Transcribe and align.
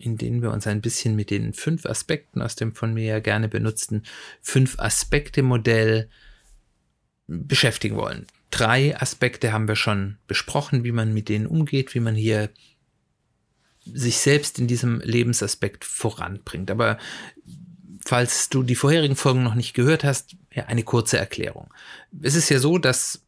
in 0.00 0.16
denen 0.16 0.42
wir 0.42 0.50
uns 0.50 0.66
ein 0.66 0.80
bisschen 0.80 1.14
mit 1.14 1.30
den 1.30 1.52
fünf 1.52 1.86
Aspekten 1.86 2.42
aus 2.42 2.56
dem 2.56 2.74
von 2.74 2.94
mir 2.94 3.04
ja 3.04 3.20
gerne 3.20 3.48
benutzten 3.48 4.02
fünf 4.40 4.78
Aspekte 4.78 5.42
Modell 5.42 6.08
beschäftigen 7.26 7.96
wollen. 7.96 8.26
Drei 8.50 8.96
Aspekte 9.00 9.52
haben 9.52 9.68
wir 9.68 9.76
schon 9.76 10.16
besprochen, 10.26 10.82
wie 10.82 10.92
man 10.92 11.14
mit 11.14 11.28
denen 11.28 11.46
umgeht, 11.46 11.94
wie 11.94 12.00
man 12.00 12.14
hier 12.14 12.50
sich 13.84 14.18
selbst 14.18 14.58
in 14.58 14.66
diesem 14.66 15.00
Lebensaspekt 15.00 15.84
voranbringt. 15.84 16.70
Aber 16.70 16.98
falls 18.04 18.48
du 18.48 18.62
die 18.62 18.74
vorherigen 18.74 19.16
Folgen 19.16 19.42
noch 19.42 19.54
nicht 19.54 19.74
gehört 19.74 20.02
hast, 20.02 20.36
ja, 20.52 20.64
eine 20.66 20.82
kurze 20.82 21.18
Erklärung. 21.18 21.72
Es 22.20 22.34
ist 22.34 22.48
ja 22.48 22.58
so, 22.58 22.78
dass 22.78 23.22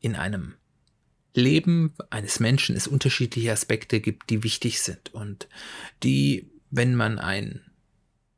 in 0.00 0.14
einem 0.14 0.54
Leben 1.34 1.94
eines 2.10 2.40
Menschen 2.40 2.76
es 2.76 2.86
unterschiedliche 2.86 3.52
Aspekte 3.52 4.00
gibt, 4.00 4.30
die 4.30 4.42
wichtig 4.42 4.80
sind 4.80 5.12
und 5.12 5.48
die, 6.02 6.50
wenn 6.70 6.94
man 6.94 7.18
ein, 7.18 7.60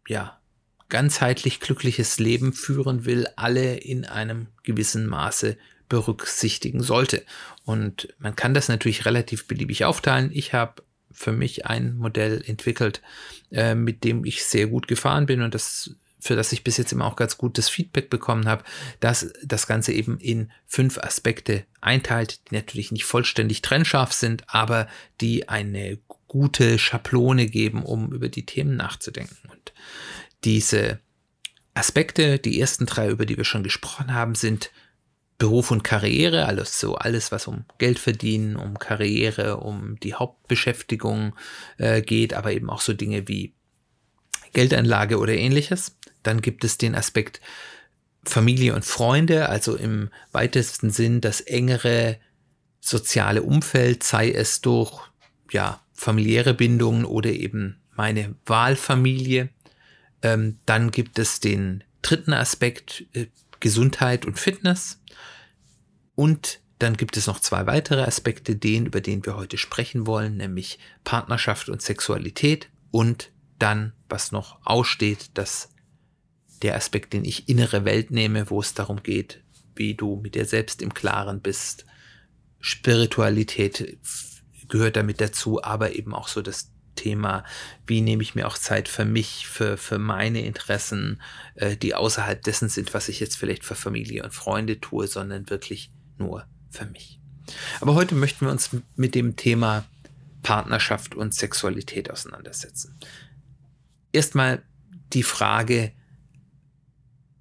ja, 0.08 0.40
ganzheitlich 0.88 1.60
glückliches 1.60 2.18
Leben 2.18 2.52
führen 2.52 3.04
will, 3.04 3.26
alle 3.36 3.76
in 3.76 4.04
einem 4.04 4.46
gewissen 4.62 5.06
Maße 5.06 5.56
berücksichtigen 5.88 6.82
sollte. 6.82 7.24
Und 7.64 8.14
man 8.18 8.36
kann 8.36 8.54
das 8.54 8.68
natürlich 8.68 9.04
relativ 9.04 9.46
beliebig 9.46 9.84
aufteilen. 9.84 10.30
Ich 10.32 10.52
habe 10.52 10.82
für 11.10 11.32
mich 11.32 11.66
ein 11.66 11.96
Modell 11.96 12.42
entwickelt, 12.46 13.02
äh, 13.50 13.74
mit 13.74 14.04
dem 14.04 14.24
ich 14.24 14.44
sehr 14.44 14.66
gut 14.66 14.86
gefahren 14.86 15.26
bin 15.26 15.42
und 15.42 15.54
das 15.54 15.96
für 16.18 16.36
das 16.36 16.52
ich 16.52 16.64
bis 16.64 16.76
jetzt 16.76 16.92
immer 16.92 17.06
auch 17.06 17.16
ganz 17.16 17.38
gutes 17.38 17.68
Feedback 17.68 18.10
bekommen 18.10 18.46
habe, 18.46 18.64
dass 19.00 19.32
das 19.44 19.66
Ganze 19.66 19.92
eben 19.92 20.18
in 20.18 20.50
fünf 20.66 20.98
Aspekte 20.98 21.64
einteilt, 21.80 22.40
die 22.50 22.54
natürlich 22.54 22.92
nicht 22.92 23.04
vollständig 23.04 23.62
trennscharf 23.62 24.12
sind, 24.12 24.44
aber 24.48 24.88
die 25.20 25.48
eine 25.48 25.98
gute 26.26 26.78
Schablone 26.78 27.46
geben, 27.46 27.82
um 27.82 28.12
über 28.12 28.28
die 28.28 28.46
Themen 28.46 28.76
nachzudenken. 28.76 29.48
Und 29.50 29.72
diese 30.44 31.00
Aspekte, 31.74 32.38
die 32.38 32.60
ersten 32.60 32.86
drei, 32.86 33.08
über 33.08 33.26
die 33.26 33.36
wir 33.36 33.44
schon 33.44 33.62
gesprochen 33.62 34.12
haben, 34.12 34.34
sind 34.34 34.70
Beruf 35.38 35.70
und 35.70 35.84
Karriere, 35.84 36.46
alles 36.46 36.80
so, 36.80 36.94
alles, 36.96 37.30
was 37.30 37.46
um 37.46 37.66
Geld 37.78 37.98
verdienen, 37.98 38.56
um 38.56 38.78
Karriere, 38.78 39.58
um 39.58 40.00
die 40.00 40.14
Hauptbeschäftigung 40.14 41.34
äh, 41.76 42.00
geht, 42.00 42.32
aber 42.32 42.52
eben 42.52 42.70
auch 42.70 42.80
so 42.80 42.94
Dinge 42.94 43.28
wie 43.28 43.52
Geldanlage 44.56 45.18
oder 45.18 45.34
ähnliches. 45.34 45.98
Dann 46.22 46.40
gibt 46.40 46.64
es 46.64 46.78
den 46.78 46.94
Aspekt 46.94 47.42
Familie 48.24 48.74
und 48.74 48.86
Freunde, 48.86 49.50
also 49.50 49.76
im 49.76 50.08
weitesten 50.32 50.88
Sinn 50.88 51.20
das 51.20 51.42
engere 51.42 52.18
soziale 52.80 53.42
Umfeld, 53.42 54.02
sei 54.02 54.30
es 54.30 54.62
durch 54.62 54.98
ja, 55.50 55.82
familiäre 55.92 56.54
Bindungen 56.54 57.04
oder 57.04 57.30
eben 57.30 57.76
meine 57.94 58.34
Wahlfamilie. 58.46 59.50
Ähm, 60.22 60.58
dann 60.64 60.90
gibt 60.90 61.18
es 61.18 61.40
den 61.40 61.84
dritten 62.00 62.32
Aspekt 62.32 63.04
äh, 63.12 63.26
Gesundheit 63.60 64.24
und 64.24 64.38
Fitness. 64.38 65.02
Und 66.14 66.60
dann 66.78 66.96
gibt 66.96 67.18
es 67.18 67.26
noch 67.26 67.40
zwei 67.40 67.66
weitere 67.66 68.04
Aspekte, 68.04 68.56
den, 68.56 68.86
über 68.86 69.02
den 69.02 69.26
wir 69.26 69.36
heute 69.36 69.58
sprechen 69.58 70.06
wollen, 70.06 70.38
nämlich 70.38 70.78
Partnerschaft 71.04 71.68
und 71.68 71.82
Sexualität 71.82 72.70
und 72.90 73.30
dann, 73.58 73.92
was 74.08 74.32
noch 74.32 74.58
aussteht, 74.64 75.30
dass 75.34 75.70
der 76.62 76.76
Aspekt, 76.76 77.12
den 77.12 77.24
ich 77.24 77.48
innere 77.48 77.84
Welt 77.84 78.10
nehme, 78.10 78.50
wo 78.50 78.60
es 78.60 78.74
darum 78.74 79.02
geht, 79.02 79.42
wie 79.74 79.94
du 79.94 80.16
mit 80.16 80.34
dir 80.34 80.46
selbst 80.46 80.82
im 80.82 80.94
Klaren 80.94 81.40
bist. 81.40 81.84
Spiritualität 82.60 83.98
gehört 84.68 84.96
damit 84.96 85.20
dazu, 85.20 85.62
aber 85.62 85.94
eben 85.94 86.14
auch 86.14 86.28
so 86.28 86.42
das 86.42 86.72
Thema, 86.94 87.44
wie 87.86 88.00
nehme 88.00 88.22
ich 88.22 88.34
mir 88.34 88.48
auch 88.48 88.58
Zeit 88.58 88.88
für 88.88 89.04
mich, 89.04 89.46
für, 89.46 89.76
für 89.76 89.98
meine 89.98 90.44
Interessen, 90.44 91.20
äh, 91.54 91.76
die 91.76 91.94
außerhalb 91.94 92.42
dessen 92.42 92.68
sind, 92.68 92.94
was 92.94 93.08
ich 93.08 93.20
jetzt 93.20 93.36
vielleicht 93.36 93.64
für 93.64 93.74
Familie 93.74 94.24
und 94.24 94.32
Freunde 94.32 94.80
tue, 94.80 95.06
sondern 95.06 95.48
wirklich 95.50 95.90
nur 96.18 96.46
für 96.70 96.86
mich. 96.86 97.20
Aber 97.80 97.94
heute 97.94 98.14
möchten 98.14 98.46
wir 98.46 98.50
uns 98.50 98.70
mit 98.96 99.14
dem 99.14 99.36
Thema 99.36 99.84
Partnerschaft 100.42 101.14
und 101.14 101.34
Sexualität 101.34 102.10
auseinandersetzen. 102.10 102.98
Erstmal 104.16 104.62
die 105.12 105.22
Frage, 105.22 105.92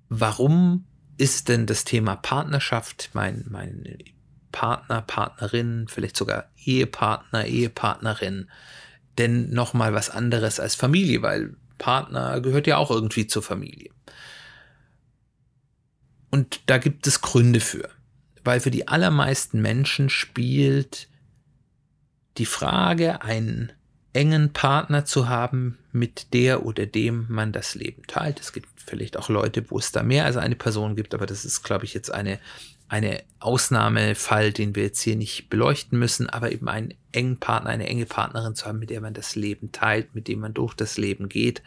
warum 0.10 0.86
ist 1.18 1.48
denn 1.50 1.66
das 1.66 1.86
Thema 1.86 2.16
Partnerschaft, 2.16 3.10
mein, 3.14 3.46
mein 3.50 3.98
Partner, 4.52 5.02
Partnerin, 5.02 5.88
vielleicht 5.88 6.18
sogar 6.18 6.50
Ehepartner, 6.58 7.46
Ehepartnerin, 7.46 8.50
denn 9.18 9.50
nochmal 9.52 9.94
was 9.94 10.10
anderes 10.10 10.60
als 10.60 10.76
Familie, 10.76 11.22
weil 11.22 11.56
Partner 11.78 12.42
gehört 12.42 12.68
ja 12.68 12.78
auch 12.78 12.92
irgendwie 12.92 13.28
zur 13.28 13.44
Familie. 13.44 13.92
Und 16.30 16.62
da 16.66 16.78
gibt 16.78 17.08
es 17.08 17.22
Gründe 17.22 17.62
für 17.62 17.90
weil 18.46 18.60
für 18.60 18.72
die 18.72 18.88
allermeisten 18.88 19.62
Menschen 19.62 20.10
spielt 20.10 21.10
die 22.38 22.46
Frage, 22.46 23.22
einen 23.22 23.74
engen 24.16 24.54
Partner 24.54 25.06
zu 25.06 25.28
haben, 25.28 25.78
mit 25.92 26.34
der 26.34 26.66
oder 26.66 26.86
dem 26.86 27.26
man 27.30 27.52
das 27.52 27.76
Leben 27.76 28.04
teilt. 28.08 28.40
Es 28.40 28.54
gibt 28.54 28.68
vielleicht 28.78 29.18
auch 29.18 29.30
Leute, 29.30 29.70
wo 29.70 29.78
es 29.78 29.92
da 29.92 30.04
mehr 30.04 30.26
als 30.26 30.38
eine 30.38 30.56
Person 30.56 30.96
gibt, 30.96 31.14
aber 31.14 31.26
das 31.26 31.44
ist, 31.44 31.64
glaube 31.64 31.86
ich, 31.86 31.94
jetzt 31.94 32.12
eine, 32.12 32.40
eine 32.88 33.24
Ausnahmefall, 33.40 34.54
den 34.54 34.76
wir 34.76 34.84
jetzt 34.84 35.02
hier 35.02 35.16
nicht 35.16 35.50
beleuchten 35.50 36.00
müssen, 36.00 36.30
aber 36.30 36.52
eben 36.52 36.70
einen 36.70 36.94
engen 37.12 37.40
Partner, 37.40 37.72
eine 37.72 37.88
enge 37.88 38.06
Partnerin 38.06 38.56
zu 38.56 38.66
haben, 38.66 38.80
mit 38.80 38.90
der 38.90 39.02
man 39.02 39.14
das 39.14 39.36
Leben 39.36 39.72
teilt, 39.72 40.16
mit 40.16 40.28
dem 40.28 40.40
man 40.40 40.54
durch 40.54 40.74
das 40.74 40.98
Leben 40.98 41.28
geht 41.28 41.62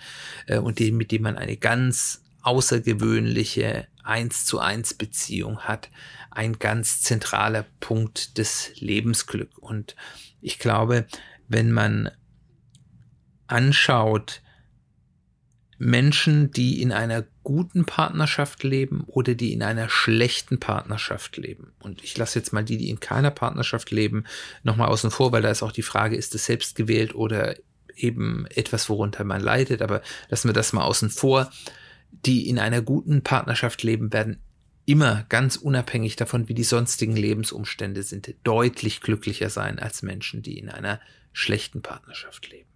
äh, 0.47 0.59
und 0.59 0.79
dem, 0.79 0.97
mit 0.97 1.11
dem 1.11 1.23
man 1.23 1.37
eine 1.37 1.57
ganz 1.57 2.23
außergewöhnliche 2.43 3.87
eins 4.05 4.47
zu 4.47 4.59
eins 4.59 4.95
Beziehung 4.95 5.61
hat, 5.61 5.91
ein 6.31 6.59
ganz 6.59 7.03
zentraler 7.03 7.67
Punkt 7.81 8.39
des 8.39 8.71
Lebensglück. 8.77 9.59
Und 9.59 9.97
ich 10.41 10.59
glaube, 10.59 11.07
wenn 11.49 11.73
man 11.73 12.11
anschaut, 13.49 14.43
Menschen, 15.81 16.51
die 16.51 16.83
in 16.83 16.91
einer 16.91 17.25
guten 17.45 17.85
Partnerschaft 17.85 18.65
leben 18.65 19.05
oder 19.07 19.35
die 19.35 19.53
in 19.53 19.63
einer 19.63 19.89
schlechten 19.89 20.59
Partnerschaft 20.59 21.37
leben. 21.37 21.73
Und 21.79 22.03
ich 22.03 22.17
lasse 22.17 22.39
jetzt 22.39 22.53
mal 22.53 22.65
die, 22.65 22.79
die 22.79 22.91
in 22.91 22.99
keiner 22.99 23.31
Partnerschaft 23.31 23.91
leben, 23.91 24.25
nochmal 24.65 24.89
außen 24.89 25.13
vor, 25.13 25.31
weil 25.31 25.43
da 25.43 25.51
ist 25.51 25.63
auch 25.63 25.73
die 25.73 25.83
Frage, 25.83 26.17
ist 26.17 26.35
es 26.35 26.47
selbst 26.47 26.75
gewählt 26.75 27.15
oder 27.15 27.55
eben 27.95 28.47
etwas, 28.47 28.89
worunter 28.89 29.23
man 29.23 29.41
leidet. 29.41 29.81
Aber 29.83 30.03
lassen 30.29 30.49
wir 30.49 30.53
das 30.53 30.73
mal 30.73 30.85
außen 30.85 31.11
vor 31.11 31.51
die 32.11 32.49
in 32.49 32.59
einer 32.59 32.83
guten 32.83 33.23
Partnerschaft 33.23 33.83
leben, 33.83 34.13
werden 34.13 34.39
immer 34.87 35.27
ganz 35.29 35.57
unabhängig 35.57 36.17
davon, 36.17 36.49
wie 36.49 36.55
die 36.55 36.65
sonstigen 36.65 37.17
Lebensumstände 37.17 38.03
sind, 38.03 38.35
deutlich 38.45 39.01
glücklicher 39.01 39.51
sein 39.51 39.79
als 39.79 40.03
Menschen, 40.03 40.43
die 40.43 40.59
in 40.59 40.71
einer 40.71 41.01
schlechten 41.33 41.83
Partnerschaft 41.83 42.51
leben. 42.51 42.68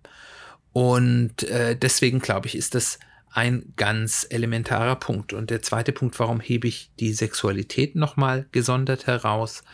Und 0.73 1.43
äh, 1.45 1.77
deswegen 1.77 2.21
glaube 2.21 2.47
ich, 2.47 2.55
ist 2.57 2.75
das 2.75 2.99
ein 3.31 3.73
ganz 3.77 4.27
elementarer 4.29 4.97
Punkt. 4.97 5.33
Und 5.33 5.51
der 5.51 5.63
zweite 5.63 5.93
Punkt, 5.93 6.19
warum 6.19 6.41
hebe 6.41 6.69
ich 6.69 6.91
die 7.01 7.13
Sexualität 7.13 7.97
nochmal 7.97 8.47
gesondert 8.53 9.07
heraus? 9.07 9.65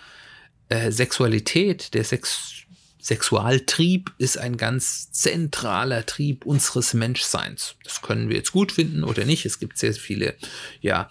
Äh, 0.69 0.91
Sexualität, 0.93 1.95
der 1.95 2.05
Sex 2.05 2.55
Sexualtrieb 3.01 4.13
ist 4.19 4.37
ein 4.39 4.57
ganz 4.57 5.13
zentraler 5.13 6.05
Trieb 6.05 6.45
unseres 6.45 6.95
Menschseins. 6.95 7.77
Das 7.85 8.03
können 8.03 8.29
wir 8.29 8.37
jetzt 8.37 8.53
gut 8.53 8.73
finden 8.73 9.05
oder 9.05 9.25
nicht. 9.25 9.47
Es 9.47 9.61
gibt 9.61 9.79
sehr 9.79 9.95
viele, 9.95 10.35
ja, 10.81 11.09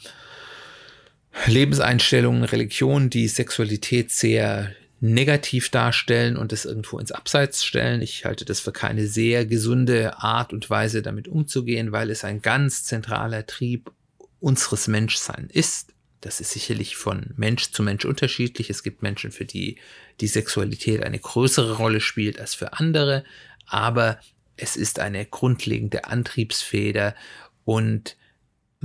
Lebenseinstellungen, 1.45 2.43
Religionen, 2.43 3.09
die 3.09 3.27
Sexualität 3.27 4.11
sehr 4.11 4.75
negativ 4.99 5.69
darstellen 5.69 6.37
und 6.37 6.51
es 6.53 6.65
irgendwo 6.65 6.97
ins 6.99 7.11
Abseits 7.11 7.63
stellen. 7.63 8.01
Ich 8.01 8.25
halte 8.25 8.45
das 8.45 8.59
für 8.59 8.71
keine 8.71 9.07
sehr 9.07 9.45
gesunde 9.45 10.17
Art 10.17 10.53
und 10.53 10.69
Weise, 10.69 11.01
damit 11.01 11.27
umzugehen, 11.27 11.91
weil 11.91 12.09
es 12.09 12.23
ein 12.23 12.41
ganz 12.41 12.83
zentraler 12.83 13.45
Trieb 13.45 13.91
unseres 14.39 14.87
Menschseins 14.87 15.53
ist. 15.53 15.93
Das 16.21 16.39
ist 16.39 16.51
sicherlich 16.51 16.95
von 16.95 17.33
Mensch 17.37 17.71
zu 17.71 17.83
Mensch 17.83 18.05
unterschiedlich. 18.05 18.69
Es 18.69 18.81
gibt 18.81 19.03
Menschen, 19.03 19.31
für 19.31 19.45
die 19.45 19.77
die 20.19 20.27
Sexualität 20.27 21.03
eine 21.03 21.19
größere 21.19 21.73
Rolle 21.77 22.01
spielt 22.01 22.39
als 22.39 22.55
für 22.55 22.73
andere. 22.73 23.23
aber 23.67 24.19
es 24.59 24.75
ist 24.75 24.99
eine 24.99 25.23
grundlegende 25.25 26.05
Antriebsfeder 26.05 27.15
und 27.63 28.17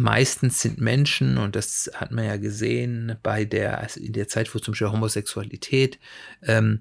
meistens 0.02 0.60
sind 0.60 0.80
Menschen, 0.80 1.38
und 1.38 1.56
das 1.56 1.90
hat 1.94 2.10
man 2.10 2.24
ja 2.24 2.36
gesehen 2.36 3.16
bei 3.22 3.44
der, 3.44 3.78
also 3.78 4.00
in 4.00 4.12
der 4.12 4.28
Zeit, 4.28 4.54
wo 4.54 4.58
zum 4.58 4.72
Beispiel 4.72 4.90
Homosexualität 4.90 5.98
ähm, 6.42 6.80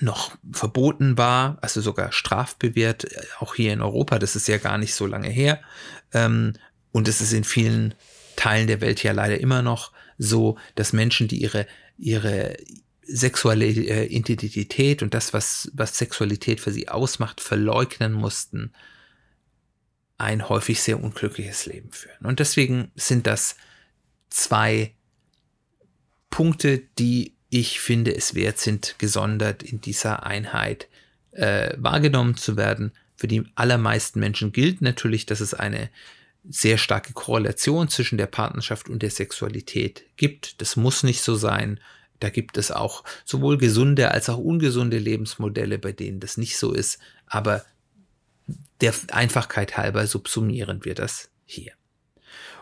noch 0.00 0.36
verboten 0.52 1.16
war, 1.16 1.58
also 1.62 1.80
sogar 1.80 2.12
strafbewehrt, 2.12 3.06
auch 3.40 3.54
hier 3.54 3.72
in 3.72 3.80
Europa, 3.80 4.18
das 4.18 4.36
ist 4.36 4.46
ja 4.46 4.58
gar 4.58 4.78
nicht 4.78 4.94
so 4.94 5.06
lange 5.06 5.30
her. 5.30 5.60
Ähm, 6.12 6.52
und 6.92 7.08
es 7.08 7.20
ist 7.20 7.32
in 7.32 7.44
vielen 7.44 7.94
Teilen 8.36 8.66
der 8.66 8.80
Welt 8.80 9.02
ja 9.02 9.12
leider 9.12 9.40
immer 9.40 9.62
noch 9.62 9.92
so, 10.18 10.58
dass 10.74 10.92
Menschen, 10.92 11.28
die 11.28 11.40
ihre, 11.40 11.66
ihre 11.96 12.56
sexuelle 13.02 13.66
äh, 13.66 14.06
Identität 14.06 15.02
und 15.02 15.14
das, 15.14 15.32
was, 15.32 15.70
was 15.72 15.96
Sexualität 15.96 16.60
für 16.60 16.72
sie 16.72 16.88
ausmacht, 16.88 17.40
verleugnen 17.40 18.12
mussten, 18.12 18.72
ein 20.18 20.48
häufig 20.48 20.82
sehr 20.82 21.02
unglückliches 21.02 21.66
Leben 21.66 21.92
führen. 21.92 22.26
Und 22.26 22.40
deswegen 22.40 22.90
sind 22.96 23.26
das 23.26 23.56
zwei 24.28 24.92
Punkte, 26.28 26.82
die 26.98 27.34
ich 27.50 27.80
finde 27.80 28.14
es 28.14 28.34
wert 28.34 28.58
sind, 28.58 28.96
gesondert 28.98 29.62
in 29.62 29.80
dieser 29.80 30.26
Einheit 30.26 30.88
äh, 31.32 31.74
wahrgenommen 31.78 32.36
zu 32.36 32.56
werden. 32.56 32.92
Für 33.16 33.28
die 33.28 33.44
allermeisten 33.54 34.20
Menschen 34.20 34.52
gilt 34.52 34.82
natürlich, 34.82 35.24
dass 35.24 35.40
es 35.40 35.54
eine 35.54 35.88
sehr 36.48 36.78
starke 36.78 37.12
Korrelation 37.12 37.88
zwischen 37.88 38.18
der 38.18 38.26
Partnerschaft 38.26 38.88
und 38.88 39.02
der 39.02 39.10
Sexualität 39.10 40.04
gibt. 40.16 40.60
Das 40.60 40.76
muss 40.76 41.02
nicht 41.02 41.22
so 41.22 41.36
sein. 41.36 41.80
Da 42.20 42.30
gibt 42.30 42.58
es 42.58 42.70
auch 42.70 43.04
sowohl 43.24 43.58
gesunde 43.58 44.10
als 44.10 44.28
auch 44.28 44.38
ungesunde 44.38 44.98
Lebensmodelle, 44.98 45.78
bei 45.78 45.92
denen 45.92 46.20
das 46.20 46.36
nicht 46.36 46.58
so 46.58 46.72
ist. 46.72 46.98
Aber 47.26 47.64
der 48.80 48.94
Einfachkeit 49.10 49.76
halber 49.76 50.06
subsumieren 50.06 50.84
wir 50.84 50.94
das 50.94 51.30
hier. 51.44 51.72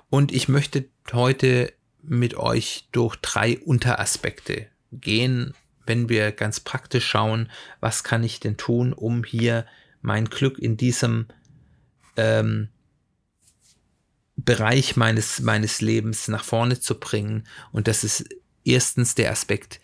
Und 0.09 0.33
ich 0.33 0.49
möchte 0.49 0.89
heute 1.13 1.73
mit 2.03 2.37
euch 2.37 2.89
durch 2.93 3.17
drei 3.17 3.59
Unteraspekte 3.59 4.69
gehen, 4.93 5.55
wenn 5.85 6.09
wir 6.09 6.33
ganz 6.33 6.61
praktisch 6.61 7.07
schauen, 7.07 7.51
was 7.81 8.05
kann 8.05 8.25
ich 8.25 8.41
denn 8.41 8.57
tun, 8.57 8.93
um 8.93 9.25
hier 9.25 9.67
mein 10.01 10.27
Glück 10.27 10.59
in 10.59 10.77
diesem 10.77 11.27
ähm, 12.17 12.69
Bereich 14.37 14.97
meines, 14.97 15.41
meines 15.41 15.81
Lebens 15.81 16.29
nach 16.29 16.45
vorne 16.45 16.79
zu 16.79 16.99
bringen. 16.99 17.45
Und 17.73 17.89
das 17.89 18.05
ist 18.05 18.29
erstens 18.65 19.15
der 19.15 19.31
Aspekt, 19.31 19.81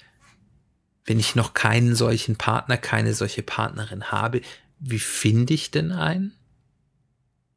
wenn 1.04 1.18
ich 1.18 1.34
noch 1.34 1.54
keinen 1.54 1.96
solchen 1.96 2.36
Partner, 2.36 2.76
keine 2.76 3.14
solche 3.14 3.42
Partnerin 3.42 4.12
habe, 4.12 4.40
wie 4.82 4.98
finde 4.98 5.54
ich 5.54 5.70
denn 5.70 5.92
einen? 5.92 6.34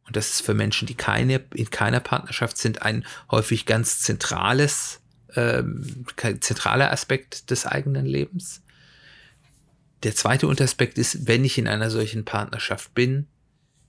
Und 0.05 0.15
das 0.15 0.29
ist 0.31 0.41
für 0.41 0.53
Menschen, 0.53 0.85
die 0.85 0.93
keine, 0.93 1.43
in 1.55 1.71
keiner 1.71 1.99
Partnerschaft 1.99 2.57
sind, 2.57 2.83
ein 2.83 3.05
häufig 3.31 3.65
ganz 3.65 4.01
zentrales, 4.01 5.01
ähm, 5.35 6.05
zentraler 6.39 6.91
Aspekt 6.91 7.49
des 7.49 7.65
eigenen 7.65 8.05
Lebens. 8.05 8.61
Der 10.03 10.13
zweite 10.13 10.47
Unteraspekt 10.47 10.99
ist, 10.99 11.27
wenn 11.27 11.43
ich 11.43 11.57
in 11.57 11.67
einer 11.67 11.89
solchen 11.89 12.23
Partnerschaft 12.23 12.93
bin, 12.93 13.27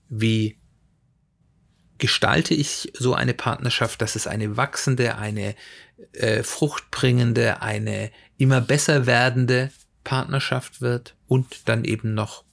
wie 0.09 0.57
gestalte 1.99 2.55
ich 2.55 2.91
so 2.95 3.13
eine 3.13 3.35
Partnerschaft, 3.35 4.01
dass 4.01 4.15
es 4.15 4.25
eine 4.25 4.57
wachsende, 4.57 5.17
eine 5.17 5.55
äh, 6.13 6.41
fruchtbringende, 6.41 7.61
eine 7.61 8.11
immer 8.37 8.61
besser 8.61 9.05
werdende 9.05 9.71
Partnerschaft 10.03 10.81
wird 10.81 11.15
und 11.27 11.67
dann 11.67 11.83
eben 11.83 12.13
noch 12.13 12.46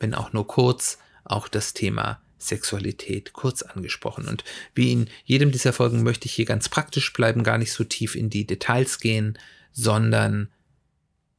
wenn 0.00 0.14
auch 0.14 0.32
nur 0.32 0.46
kurz, 0.46 0.98
auch 1.24 1.48
das 1.48 1.74
Thema 1.74 2.20
Sexualität 2.38 3.32
kurz 3.32 3.62
angesprochen. 3.62 4.28
Und 4.28 4.44
wie 4.74 4.92
in 4.92 5.10
jedem 5.24 5.50
dieser 5.50 5.72
Folgen 5.72 6.02
möchte 6.02 6.26
ich 6.26 6.34
hier 6.34 6.44
ganz 6.44 6.68
praktisch 6.68 7.12
bleiben, 7.12 7.42
gar 7.42 7.58
nicht 7.58 7.72
so 7.72 7.84
tief 7.84 8.14
in 8.14 8.30
die 8.30 8.46
Details 8.46 9.00
gehen, 9.00 9.38
sondern 9.72 10.50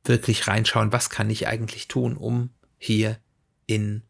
wirklich 0.04 0.48
reinschauen, 0.48 0.92
was 0.92 1.10
kann 1.10 1.30
ich 1.30 1.48
eigentlich 1.48 1.88
tun, 1.88 2.18
um 2.18 2.50
hier 2.78 3.18
in 3.66 4.04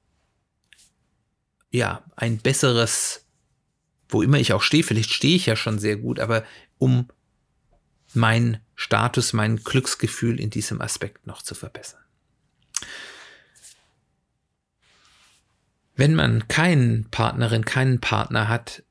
ja, 1.71 2.03
ein 2.15 2.39
besseres, 2.39 3.25
wo 4.07 4.21
immer 4.21 4.39
ich 4.39 4.53
auch 4.53 4.63
stehe, 4.63 4.83
vielleicht 4.83 5.11
stehe 5.11 5.35
ich 5.35 5.45
ja 5.45 5.55
schon 5.55 5.77
sehr 5.77 5.97
gut, 5.97 6.19
aber 6.19 6.43
um 6.77 7.07
mein 8.13 8.59
Status, 8.75 9.33
mein 9.33 9.57
Glücksgefühl 9.57 10.39
in 10.39 10.49
diesem 10.49 10.81
Aspekt 10.81 11.27
noch 11.27 11.41
zu 11.43 11.53
verbessern. 11.53 12.01
Wenn 15.99 16.15
man 16.15 16.47
keinen 16.47 17.09
Partnerin, 17.09 17.65
keinen 17.65 17.99
Partner 17.99 18.47
hat, 18.47 18.83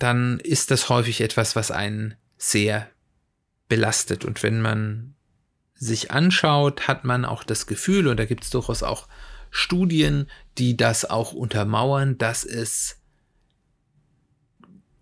dann 0.00 0.40
ist 0.40 0.72
das 0.72 0.88
häufig 0.88 1.20
etwas, 1.20 1.54
was 1.54 1.70
einen 1.70 2.16
sehr 2.36 2.90
belastet. 3.68 4.24
Und 4.24 4.42
wenn 4.42 4.60
man 4.60 5.14
sich 5.74 6.10
anschaut, 6.10 6.88
hat 6.88 7.04
man 7.04 7.24
auch 7.24 7.44
das 7.44 7.68
Gefühl, 7.68 8.08
und 8.08 8.16
da 8.16 8.24
gibt 8.24 8.42
es 8.42 8.50
durchaus 8.50 8.82
auch 8.82 9.06
Studien, 9.52 10.28
die 10.58 10.76
das 10.76 11.08
auch 11.08 11.32
untermauern, 11.32 12.18
dass 12.18 12.42
es 12.42 12.96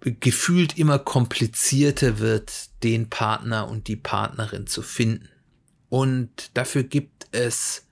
gefühlt 0.00 0.76
immer 0.76 0.98
komplizierter 0.98 2.18
wird, 2.18 2.68
den 2.82 3.08
Partner 3.08 3.66
und 3.66 3.88
die 3.88 3.96
Partnerin 3.96 4.66
zu 4.66 4.82
finden. 4.82 5.30
Und 5.88 6.50
dafür 6.52 6.82
gibt 6.82 7.28
es 7.32 7.86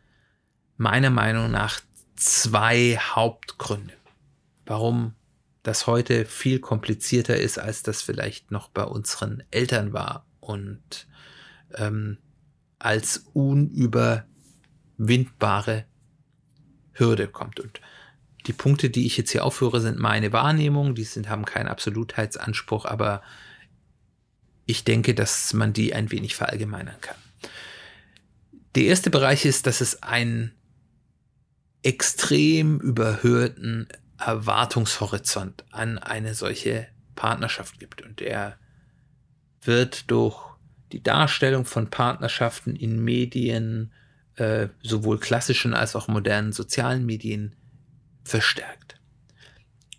meiner 0.77 1.09
Meinung 1.09 1.51
nach 1.51 1.81
zwei 2.17 2.99
Hauptgründe, 2.99 3.95
warum 4.67 5.15
das 5.63 5.87
heute 5.87 6.27
viel 6.27 6.59
komplizierter 6.61 7.37
ist, 7.37 7.59
als 7.59 7.83
das 7.83 8.03
vielleicht 8.03 8.51
noch 8.51 8.69
bei 8.69 8.85
unseren 8.85 9.43
Eltern 9.51 9.93
war 9.93 10.27
und 10.41 11.07
ähm, 11.75 12.19
als 12.79 13.27
unüberwindbare 13.33 15.85
Hürde 16.93 17.29
kommt. 17.29 17.61
Und 17.61 17.81
die 18.47 18.53
Punkte, 18.53 18.91
die 18.91 19.07
ich 19.07 19.17
jetzt 19.17 19.31
hier 19.31 19.45
aufführe, 19.45 19.81
sind 19.81 19.99
meine 19.99 20.33
Wahrnehmung, 20.33 20.95
die 20.95 21.05
sind, 21.05 21.31
haben 21.31 21.47
keinen 21.47 21.69
Absolutheitsanspruch, 21.69 22.85
aber 22.85 23.23
ich 24.67 24.85
denke, 24.85 25.15
dass 25.15 25.55
man 25.55 25.73
die 25.73 25.95
ein 25.95 26.11
wenig 26.11 26.37
verallgemeinern 26.37 27.01
kann. 27.01 27.17
Der 28.75 28.85
erste 28.85 29.11
Bereich 29.11 29.47
ist, 29.47 29.67
dass 29.67 29.81
es 29.81 30.03
ein 30.03 30.53
extrem 31.85 32.81
überhöhten 32.81 33.89
Erwartungshorizont 34.19 35.65
an 35.71 35.99
eine 35.99 36.35
solche 36.35 36.89
Partnerschaft 37.15 37.79
gibt. 37.79 38.03
Und 38.03 38.21
er 38.21 38.57
wird 39.63 40.11
durch 40.11 40.43
die 40.93 41.03
Darstellung 41.03 41.65
von 41.65 41.91
Partnerschaften 41.91 42.75
in 42.75 43.05
Medien, 43.05 43.93
äh, 44.37 44.69
sowohl 44.83 45.19
klassischen 45.19 45.75
als 45.75 45.95
auch 45.95 46.09
modernen 46.09 46.53
sozialen 46.53 47.05
Medien, 47.05 47.55
verstärkt. 48.25 48.99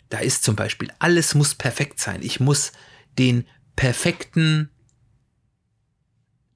Da 0.10 0.20
ist 0.20 0.44
zum 0.44 0.56
Beispiel, 0.56 0.92
alles 1.00 1.36
muss 1.36 1.54
perfekt 1.54 2.00
sein. 2.00 2.22
Ich 2.24 2.40
muss 2.40 2.72
den 3.18 3.46
perfekten 3.76 4.70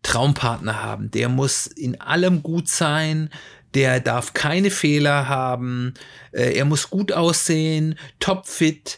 Traumpartner 0.01 0.82
haben. 0.82 1.12
Der 1.12 1.30
muss 1.30 1.68
in 1.68 2.00
allem 2.01 2.42
gut 2.42 2.68
sein, 2.68 3.30
der 3.74 4.00
darf 4.00 4.34
keine 4.34 4.72
Fehler 4.72 5.28
haben, 5.28 5.94
äh, 6.32 6.54
er 6.54 6.66
muss 6.66 6.90
gut 6.90 7.12
aussehen, 7.12 7.96
topfit, 8.20 8.98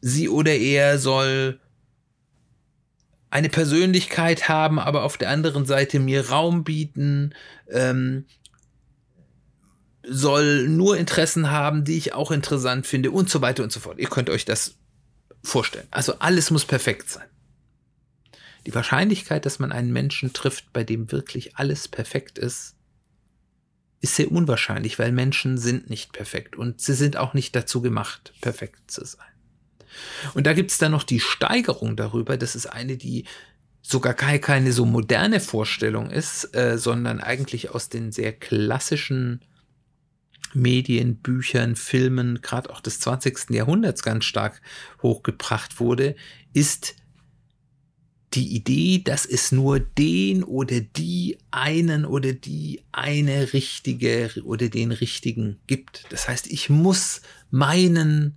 sie 0.00 0.28
oder 0.28 0.54
er 0.54 0.98
soll 0.98 1.60
eine 3.30 3.48
Persönlichkeit 3.48 4.48
haben, 4.48 4.78
aber 4.78 5.04
auf 5.04 5.16
der 5.16 5.30
anderen 5.30 5.64
Seite 5.64 6.00
mir 6.00 6.28
Raum 6.28 6.64
bieten, 6.64 7.34
ähm, 7.70 8.26
soll 10.04 10.68
nur 10.68 10.98
Interessen 10.98 11.50
haben, 11.50 11.84
die 11.84 11.96
ich 11.96 12.12
auch 12.12 12.30
interessant 12.30 12.86
finde 12.86 13.10
und 13.12 13.30
so 13.30 13.40
weiter 13.40 13.62
und 13.62 13.72
so 13.72 13.80
fort. 13.80 13.98
Ihr 13.98 14.08
könnt 14.08 14.28
euch 14.28 14.44
das 14.44 14.74
vorstellen. 15.42 15.86
Also 15.90 16.18
alles 16.18 16.50
muss 16.50 16.64
perfekt 16.64 17.08
sein. 17.08 17.26
Die 18.66 18.74
Wahrscheinlichkeit, 18.74 19.46
dass 19.46 19.58
man 19.58 19.72
einen 19.72 19.92
Menschen 19.92 20.32
trifft, 20.32 20.72
bei 20.72 20.84
dem 20.84 21.10
wirklich 21.10 21.56
alles 21.56 21.88
perfekt 21.88 22.38
ist, 22.38 22.74
ist 24.02 24.16
sehr 24.16 24.30
unwahrscheinlich, 24.30 24.98
weil 24.98 25.12
Menschen 25.12 25.56
sind 25.56 25.88
nicht 25.88 26.12
perfekt 26.12 26.56
und 26.56 26.80
sie 26.80 26.94
sind 26.94 27.16
auch 27.16 27.34
nicht 27.34 27.54
dazu 27.54 27.80
gemacht, 27.80 28.34
perfekt 28.40 28.90
zu 28.90 29.04
sein. 29.04 29.24
Und 30.34 30.46
da 30.46 30.54
gibt 30.54 30.72
es 30.72 30.78
dann 30.78 30.92
noch 30.92 31.04
die 31.04 31.20
Steigerung 31.20 31.96
darüber, 31.96 32.36
das 32.36 32.56
ist 32.56 32.66
eine, 32.66 32.96
die 32.96 33.24
sogar 33.80 34.14
keine 34.14 34.72
so 34.72 34.84
moderne 34.86 35.38
Vorstellung 35.38 36.10
ist, 36.10 36.54
äh, 36.54 36.78
sondern 36.78 37.20
eigentlich 37.20 37.70
aus 37.70 37.88
den 37.88 38.10
sehr 38.10 38.32
klassischen 38.32 39.40
Medien, 40.52 41.16
Büchern, 41.16 41.76
Filmen, 41.76 42.42
gerade 42.42 42.70
auch 42.70 42.80
des 42.80 42.98
20. 43.00 43.50
Jahrhunderts 43.50 44.02
ganz 44.02 44.24
stark 44.24 44.60
hochgebracht 45.00 45.78
wurde, 45.78 46.16
ist 46.52 46.96
die 48.34 48.54
Idee, 48.54 49.02
dass 49.04 49.26
es 49.26 49.52
nur 49.52 49.80
den 49.80 50.42
oder 50.42 50.80
die 50.80 51.38
einen 51.50 52.04
oder 52.04 52.32
die 52.32 52.82
eine 52.92 53.52
richtige 53.52 54.30
oder 54.44 54.68
den 54.68 54.92
richtigen 54.92 55.60
gibt. 55.66 56.04
Das 56.10 56.28
heißt, 56.28 56.46
ich 56.46 56.70
muss 56.70 57.22
meinen 57.50 58.36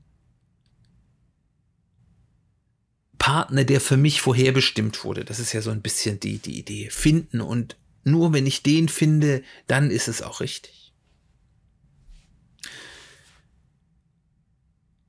Partner, 3.17 3.63
der 3.63 3.81
für 3.81 3.97
mich 3.97 4.21
vorherbestimmt 4.21 5.03
wurde, 5.03 5.25
das 5.25 5.39
ist 5.39 5.53
ja 5.53 5.61
so 5.61 5.71
ein 5.71 5.81
bisschen 5.81 6.19
die, 6.19 6.37
die 6.37 6.59
Idee, 6.59 6.89
finden 6.91 7.41
und 7.41 7.75
nur 8.03 8.33
wenn 8.33 8.45
ich 8.45 8.61
den 8.61 8.87
finde, 8.87 9.43
dann 9.65 9.89
ist 9.89 10.07
es 10.07 10.21
auch 10.21 10.41
richtig. 10.41 10.93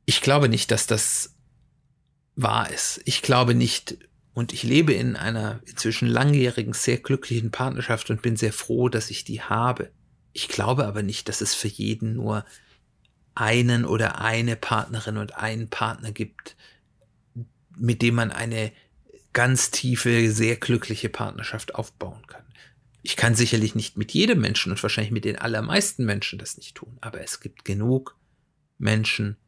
Ich 0.07 0.23
glaube 0.23 0.49
nicht, 0.49 0.71
dass 0.71 0.87
das 0.87 1.35
wahr 2.37 2.71
ist. 2.71 3.03
Ich 3.05 3.23
glaube 3.23 3.55
nicht, 3.55 3.99
und 4.37 4.53
ich 4.53 4.65
lebe 4.65 4.93
in 4.93 5.17
einer 5.17 5.61
inzwischen 5.65 6.07
langjährigen, 6.07 6.75
sehr 6.75 6.99
glücklichen 6.99 7.51
Partnerschaft 7.51 8.11
und 8.11 8.21
bin 8.21 8.37
sehr 8.37 8.53
froh, 8.53 8.91
dass 8.91 9.11
ich 9.11 9.25
die 9.25 9.41
habe. 9.41 9.91
Ich 10.35 10.49
glaube 10.49 10.85
aber 10.85 11.03
nicht, 11.03 11.31
dass 11.31 11.41
es 11.41 11.55
für 11.55 11.69
jeden 11.69 12.13
nur 12.13 12.45
einen 13.35 13.87
oder 13.87 14.21
eine 14.21 14.55
Partnerin 14.55 15.17
und 15.17 15.39
einen 15.39 15.71
Partner 15.71 16.13
gibt, 16.13 16.55
mit 17.79 18.03
dem 18.03 18.17
man 18.17 18.31
eine 18.31 18.73
ganz 19.33 19.71
tiefe, 19.71 20.31
sehr 20.31 20.57
glückliche 20.57 21.09
Partnerschaft 21.09 21.75
aufbauen 21.75 22.27
kann. 22.27 22.45
Ich 23.01 23.17
kann 23.17 23.35
sicherlich 23.35 23.75
nicht 23.75 23.97
mit 23.97 24.13
jedem 24.13 24.43
Menschen 24.43 24.71
und 24.71 24.83
wahrscheinlich 24.83 25.13
mit 25.13 25.25
den 25.25 25.39
allermeisten 25.39 26.05
Menschen 26.05 26.39
das 26.39 26.59
nicht 26.59 26.75
tun, 26.75 26.99
aber 27.01 27.23
es 27.23 27.41
gibt 27.41 27.65
genug 27.65 28.19
Menschen, 28.77 29.39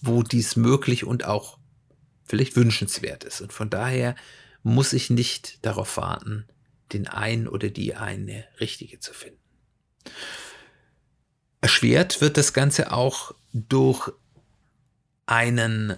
wo 0.00 0.22
dies 0.22 0.56
möglich 0.56 1.04
und 1.04 1.26
auch 1.26 1.55
vielleicht 2.26 2.56
wünschenswert 2.56 3.24
ist. 3.24 3.40
Und 3.40 3.52
von 3.52 3.70
daher 3.70 4.14
muss 4.62 4.92
ich 4.92 5.10
nicht 5.10 5.64
darauf 5.64 5.96
warten, 5.96 6.46
den 6.92 7.08
einen 7.08 7.48
oder 7.48 7.68
die 7.68 7.94
eine 7.94 8.44
richtige 8.60 9.00
zu 9.00 9.12
finden. 9.12 9.40
Erschwert 11.60 12.20
wird 12.20 12.36
das 12.36 12.52
Ganze 12.52 12.92
auch 12.92 13.34
durch 13.52 14.10
einen, 15.26 15.96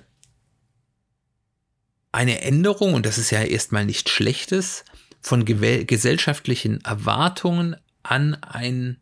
eine 2.13 2.41
Änderung, 2.41 2.95
und 2.95 3.05
das 3.05 3.19
ist 3.19 3.31
ja 3.31 3.43
erstmal 3.43 3.85
nichts 3.85 4.11
Schlechtes, 4.11 4.85
von 5.21 5.45
gesellschaftlichen 5.45 6.81
Erwartungen 6.85 7.77
an 8.03 8.35
ein 8.37 9.01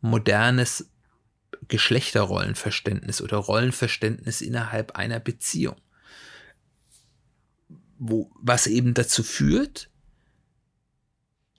modernes 0.00 0.90
Geschlechterrollenverständnis 1.68 3.20
oder 3.20 3.36
Rollenverständnis 3.36 4.40
innerhalb 4.40 4.92
einer 4.92 5.20
Beziehung 5.20 5.76
wo, 8.00 8.32
was 8.40 8.66
eben 8.66 8.94
dazu 8.94 9.22
führt, 9.22 9.90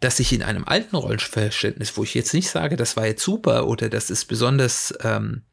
dass 0.02 0.20
ich 0.20 0.34
in 0.34 0.42
einem 0.42 0.66
alten 0.66 0.96
Rollenverständnis, 0.96 1.96
wo 1.96 2.04
ich 2.04 2.16
jetzt 2.16 2.34
nicht 2.34 2.50
sage, 2.50 2.76
das 2.76 2.98
war 2.98 3.06
jetzt 3.06 3.24
super 3.24 3.68
oder 3.68 3.88
das 3.88 4.10
ist 4.10 4.26
besonders 4.26 4.94
ähm, 5.02 5.44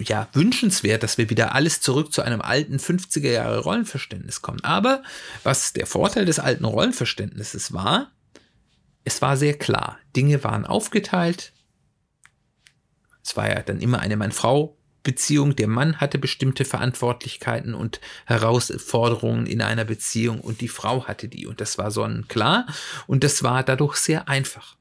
ja, 0.00 0.28
wünschenswert, 0.32 1.02
dass 1.02 1.18
wir 1.18 1.28
wieder 1.30 1.54
alles 1.54 1.80
zurück 1.80 2.12
zu 2.12 2.22
einem 2.22 2.40
alten 2.40 2.76
50er 2.76 3.30
Jahre 3.30 3.58
Rollenverständnis 3.58 4.42
kommen. 4.42 4.62
Aber 4.62 5.02
was 5.42 5.72
der 5.72 5.86
Vorteil 5.86 6.24
des 6.24 6.38
alten 6.38 6.64
Rollenverständnisses 6.64 7.72
war, 7.72 8.12
es 9.02 9.20
war 9.22 9.36
sehr 9.36 9.54
klar. 9.54 9.98
Dinge 10.14 10.44
waren 10.44 10.66
aufgeteilt. 10.66 11.52
Es 13.24 13.36
war 13.36 13.48
ja 13.48 13.62
dann 13.62 13.80
immer 13.80 13.98
eine 13.98 14.16
Mann-Frau 14.16 14.75
Beziehung. 15.06 15.54
Der 15.54 15.68
Mann 15.68 15.98
hatte 15.98 16.18
bestimmte 16.18 16.64
Verantwortlichkeiten 16.64 17.74
und 17.74 18.00
Herausforderungen 18.24 19.46
in 19.46 19.62
einer 19.62 19.84
Beziehung 19.84 20.40
und 20.40 20.60
die 20.60 20.68
Frau 20.68 21.06
hatte 21.06 21.28
die. 21.28 21.46
Und 21.46 21.60
das 21.60 21.78
war 21.78 21.92
sonnenklar 21.92 22.66
und 23.06 23.22
das 23.22 23.44
war 23.44 23.62
dadurch 23.62 23.96
sehr 23.96 24.28
einfach. 24.28 24.76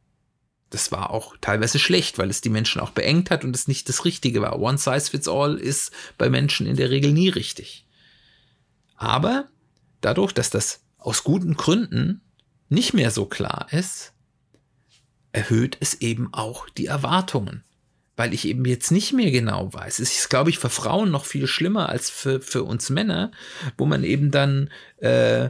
Das 0.71 0.91
war 0.91 1.11
auch 1.11 1.37
teilweise 1.41 1.77
schlecht, 1.77 2.17
weil 2.17 2.31
es 2.31 2.41
die 2.41 2.49
Menschen 2.49 2.81
auch 2.81 2.89
beengt 2.89 3.29
hat 3.29 3.43
und 3.43 3.55
es 3.55 3.67
nicht 3.67 3.87
das 3.87 4.03
Richtige 4.03 4.41
war. 4.41 4.59
One 4.59 4.79
size 4.79 5.11
fits 5.11 5.27
all 5.27 5.57
ist 5.57 5.91
bei 6.17 6.27
Menschen 6.27 6.65
in 6.65 6.75
der 6.75 6.89
Regel 6.89 7.13
nie 7.13 7.29
richtig. 7.29 7.85
Aber 8.95 9.47
dadurch, 10.01 10.33
dass 10.33 10.49
das 10.49 10.81
aus 10.97 11.23
guten 11.23 11.53
Gründen 11.53 12.21
nicht 12.67 12.95
mehr 12.95 13.11
so 13.11 13.27
klar 13.27 13.67
ist, 13.69 14.13
erhöht 15.33 15.77
es 15.81 16.01
eben 16.01 16.33
auch 16.33 16.67
die 16.69 16.87
Erwartungen 16.87 17.63
weil 18.15 18.33
ich 18.33 18.47
eben 18.47 18.65
jetzt 18.65 18.91
nicht 18.91 19.13
mehr 19.13 19.31
genau 19.31 19.73
weiß. 19.73 19.99
Es 19.99 20.17
ist, 20.17 20.29
glaube 20.29 20.49
ich, 20.49 20.59
für 20.59 20.69
Frauen 20.69 21.11
noch 21.11 21.25
viel 21.25 21.47
schlimmer 21.47 21.89
als 21.89 22.09
für, 22.09 22.41
für 22.41 22.63
uns 22.63 22.89
Männer, 22.89 23.31
wo 23.77 23.85
man 23.85 24.03
eben 24.03 24.31
dann 24.31 24.69
äh, 24.97 25.49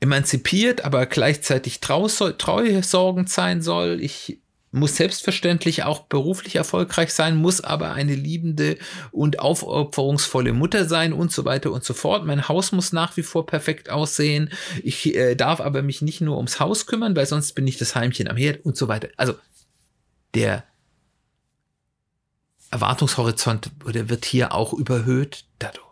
emanzipiert, 0.00 0.84
aber 0.84 1.06
gleichzeitig 1.06 1.80
treusorgend 1.80 3.30
sein 3.30 3.62
soll. 3.62 4.00
Ich 4.00 4.38
muss 4.70 4.96
selbstverständlich 4.96 5.84
auch 5.84 6.00
beruflich 6.00 6.56
erfolgreich 6.56 7.12
sein, 7.12 7.36
muss 7.36 7.62
aber 7.62 7.92
eine 7.92 8.14
liebende 8.14 8.76
und 9.12 9.38
aufopferungsvolle 9.38 10.52
Mutter 10.52 10.86
sein 10.86 11.12
und 11.12 11.30
so 11.30 11.44
weiter 11.44 11.70
und 11.70 11.84
so 11.84 11.94
fort. 11.94 12.26
Mein 12.26 12.48
Haus 12.48 12.72
muss 12.72 12.92
nach 12.92 13.16
wie 13.16 13.22
vor 13.22 13.46
perfekt 13.46 13.88
aussehen. 13.88 14.50
Ich 14.82 15.14
äh, 15.14 15.36
darf 15.36 15.60
aber 15.60 15.82
mich 15.82 16.02
nicht 16.02 16.20
nur 16.20 16.36
ums 16.36 16.58
Haus 16.58 16.86
kümmern, 16.86 17.14
weil 17.14 17.26
sonst 17.26 17.52
bin 17.52 17.66
ich 17.68 17.78
das 17.78 17.94
Heimchen 17.94 18.28
am 18.28 18.36
Herd 18.36 18.64
und 18.64 18.76
so 18.76 18.88
weiter. 18.88 19.08
Also 19.16 19.34
der 20.34 20.64
Erwartungshorizont 22.70 23.70
oder 23.84 24.08
wird 24.08 24.24
hier 24.24 24.52
auch 24.52 24.72
überhöht 24.72 25.44
dadurch. 25.58 25.84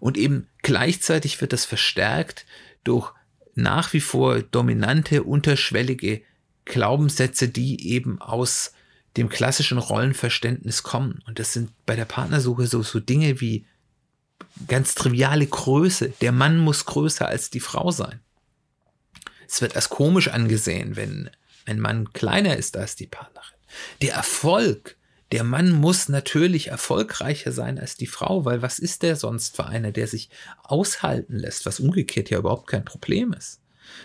Und 0.00 0.16
eben 0.16 0.48
gleichzeitig 0.62 1.40
wird 1.40 1.52
das 1.52 1.64
verstärkt 1.64 2.46
durch 2.84 3.12
nach 3.54 3.92
wie 3.92 4.00
vor 4.00 4.40
dominante, 4.40 5.24
unterschwellige 5.24 6.22
Glaubenssätze, 6.64 7.48
die 7.48 7.88
eben 7.88 8.20
aus 8.20 8.72
dem 9.16 9.28
klassischen 9.28 9.78
Rollenverständnis 9.78 10.82
kommen. 10.82 11.22
Und 11.26 11.38
das 11.38 11.52
sind 11.52 11.70
bei 11.84 11.96
der 11.96 12.04
Partnersuche 12.04 12.66
so, 12.66 12.82
so 12.82 13.00
Dinge 13.00 13.40
wie 13.40 13.66
ganz 14.68 14.94
triviale 14.94 15.46
Größe. 15.46 16.10
Der 16.20 16.32
Mann 16.32 16.58
muss 16.58 16.84
größer 16.84 17.26
als 17.26 17.50
die 17.50 17.60
Frau 17.60 17.90
sein. 17.90 18.20
Es 19.48 19.60
wird 19.60 19.76
als 19.76 19.88
komisch 19.88 20.28
angesehen, 20.28 20.94
wenn 20.94 21.30
ein 21.64 21.80
Mann 21.80 22.12
kleiner 22.12 22.56
ist 22.56 22.76
als 22.76 22.96
die 22.96 23.06
Partnerin. 23.06 23.57
Der 24.02 24.14
Erfolg, 24.14 24.96
der 25.32 25.44
Mann 25.44 25.70
muss 25.70 26.08
natürlich 26.08 26.68
erfolgreicher 26.68 27.52
sein 27.52 27.78
als 27.78 27.96
die 27.96 28.06
Frau, 28.06 28.44
weil 28.44 28.62
was 28.62 28.78
ist 28.78 29.02
der 29.02 29.16
sonst 29.16 29.56
für 29.56 29.66
einer, 29.66 29.92
der 29.92 30.06
sich 30.06 30.30
aushalten 30.62 31.36
lässt, 31.36 31.66
was 31.66 31.80
umgekehrt 31.80 32.30
ja 32.30 32.38
überhaupt 32.38 32.66
kein 32.66 32.84
Problem 32.84 33.32
ist. 33.32 33.60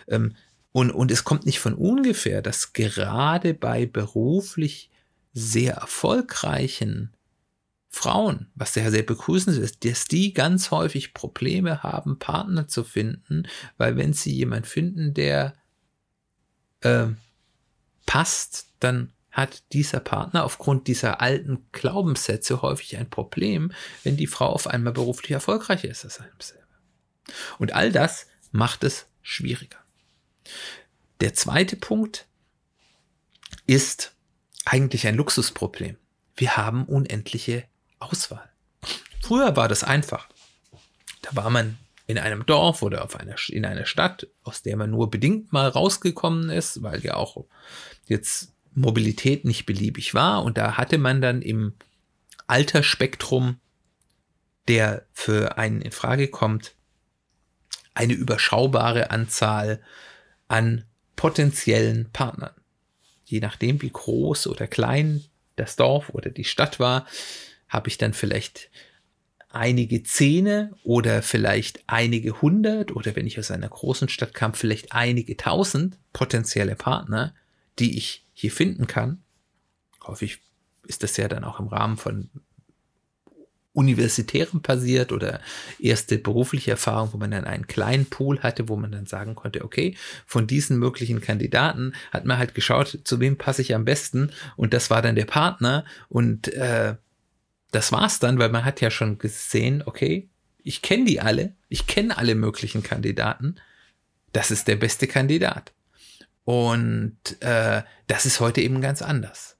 Ähm, 0.07 0.35
und, 0.71 0.91
und 0.91 1.11
es 1.11 1.23
kommt 1.23 1.45
nicht 1.45 1.59
von 1.59 1.75
ungefähr, 1.75 2.41
dass 2.41 2.73
gerade 2.73 3.53
bei 3.53 3.85
beruflich 3.85 4.89
sehr 5.33 5.75
erfolgreichen 5.75 7.13
Frauen, 7.89 8.47
was 8.55 8.73
sehr, 8.73 8.89
sehr 8.89 9.03
begrüßend 9.03 9.55
ist, 9.57 9.85
dass 9.85 10.05
die 10.05 10.33
ganz 10.33 10.71
häufig 10.71 11.13
Probleme 11.13 11.83
haben, 11.83 12.17
Partner 12.17 12.67
zu 12.67 12.83
finden, 12.83 13.47
weil 13.77 13.95
wenn 13.97 14.13
sie 14.13 14.33
jemanden 14.33 14.65
finden, 14.65 15.13
der 15.13 15.53
äh, 16.81 17.07
passt, 18.07 18.67
dann 18.79 19.12
hat 19.33 19.63
dieser 19.73 19.99
Partner 19.99 20.45
aufgrund 20.45 20.87
dieser 20.87 21.19
alten 21.19 21.65
Glaubenssätze 21.71 22.61
häufig 22.61 22.97
ein 22.97 23.09
Problem, 23.09 23.73
wenn 24.03 24.15
die 24.15 24.27
Frau 24.27 24.47
auf 24.47 24.67
einmal 24.67 24.93
beruflich 24.93 25.31
erfolgreicher 25.31 25.89
ist 25.89 26.05
als 26.05 26.21
einem 26.21 26.39
selber. 26.39 26.63
Und 27.57 27.73
all 27.73 27.91
das 27.91 28.27
macht 28.51 28.83
es 28.83 29.07
schwieriger. 29.23 29.79
Der 31.19 31.33
zweite 31.33 31.75
Punkt 31.75 32.27
ist 33.65 34.15
eigentlich 34.65 35.07
ein 35.07 35.15
Luxusproblem. 35.15 35.97
Wir 36.35 36.55
haben 36.55 36.85
unendliche 36.85 37.65
Auswahl. 37.99 38.49
Früher 39.21 39.55
war 39.55 39.67
das 39.67 39.83
einfach. 39.83 40.29
Da 41.21 41.35
war 41.35 41.49
man 41.49 41.79
in 42.05 42.19
einem 42.19 42.45
Dorf 42.45 42.83
oder 42.83 43.03
auf 43.03 43.15
einer, 43.15 43.35
in 43.49 43.65
einer 43.65 43.85
Stadt, 43.85 44.27
aus 44.43 44.61
der 44.61 44.77
man 44.77 44.91
nur 44.91 45.09
bedingt 45.09 45.53
mal 45.53 45.69
rausgekommen 45.69 46.49
ist, 46.49 46.83
weil 46.83 47.03
ja 47.03 47.15
auch 47.15 47.45
jetzt 48.05 48.52
Mobilität 48.75 49.45
nicht 49.45 49.65
beliebig 49.65 50.13
war. 50.13 50.43
Und 50.43 50.57
da 50.57 50.77
hatte 50.77 50.97
man 50.97 51.21
dann 51.21 51.41
im 51.41 51.73
Altersspektrum, 52.47 53.57
der 54.67 55.05
für 55.11 55.57
einen 55.57 55.81
in 55.81 55.91
Frage 55.91 56.27
kommt, 56.27 56.75
eine 57.93 58.13
überschaubare 58.13 59.11
Anzahl 59.11 59.81
an 60.47 60.85
potenziellen 61.15 62.09
Partnern. 62.11 62.53
Je 63.25 63.39
nachdem, 63.39 63.81
wie 63.81 63.89
groß 63.89 64.47
oder 64.47 64.67
klein 64.67 65.23
das 65.55 65.75
Dorf 65.75 66.09
oder 66.09 66.29
die 66.29 66.43
Stadt 66.43 66.79
war, 66.79 67.05
habe 67.67 67.87
ich 67.89 67.97
dann 67.97 68.13
vielleicht 68.13 68.69
einige 69.49 70.03
Zehne 70.03 70.71
oder 70.83 71.21
vielleicht 71.21 71.83
einige 71.85 72.41
hundert 72.41 72.91
oder 72.95 73.15
wenn 73.15 73.27
ich 73.27 73.37
aus 73.37 73.51
einer 73.51 73.69
großen 73.69 74.09
Stadt 74.09 74.33
kam, 74.33 74.53
vielleicht 74.53 74.91
einige 74.93 75.37
tausend 75.37 75.97
potenzielle 76.11 76.75
Partner, 76.75 77.35
die 77.79 77.97
ich 77.97 78.25
hier 78.33 78.51
finden 78.51 78.87
kann. 78.87 79.23
Häufig 80.05 80.39
ist 80.87 81.03
das 81.03 81.17
ja 81.17 81.27
dann 81.27 81.43
auch 81.43 81.59
im 81.59 81.67
Rahmen 81.67 81.97
von 81.97 82.29
universitärem 83.73 84.61
passiert 84.61 85.11
oder 85.11 85.41
erste 85.79 86.17
berufliche 86.17 86.71
Erfahrung, 86.71 87.09
wo 87.11 87.17
man 87.17 87.31
dann 87.31 87.45
einen 87.45 87.67
kleinen 87.67 88.05
Pool 88.05 88.39
hatte, 88.41 88.69
wo 88.69 88.75
man 88.75 88.91
dann 88.91 89.07
sagen 89.07 89.35
konnte, 89.35 89.63
okay, 89.65 89.97
von 90.25 90.45
diesen 90.45 90.77
möglichen 90.77 91.21
Kandidaten 91.21 91.93
hat 92.11 92.25
man 92.25 92.37
halt 92.37 92.53
geschaut, 92.53 92.99
zu 93.03 93.19
wem 93.19 93.37
passe 93.37 93.63
ich 93.63 93.73
am 93.73 93.83
besten 93.83 94.31
und 94.55 94.73
das 94.73 94.89
war 94.89 95.01
dann 95.01 95.15
der 95.15 95.25
Partner 95.25 95.85
und 96.07 96.53
äh, 96.53 96.95
das 97.71 97.91
war's 97.91 98.19
dann, 98.19 98.37
weil 98.37 98.49
man 98.49 98.63
hat 98.63 98.79
ja 98.79 98.91
schon 98.91 99.17
gesehen, 99.17 99.81
okay, 99.83 100.29
ich 100.61 100.83
kenne 100.83 101.05
die 101.05 101.19
alle, 101.19 101.55
ich 101.67 101.87
kenne 101.87 102.17
alle 102.17 102.35
möglichen 102.35 102.83
Kandidaten, 102.83 103.55
das 104.33 104.51
ist 104.51 104.67
der 104.67 104.75
beste 104.75 105.07
Kandidat. 105.07 105.73
Und 106.45 107.17
äh, 107.39 107.83
das 108.07 108.25
ist 108.25 108.39
heute 108.39 108.61
eben 108.61 108.81
ganz 108.81 109.01
anders. 109.01 109.57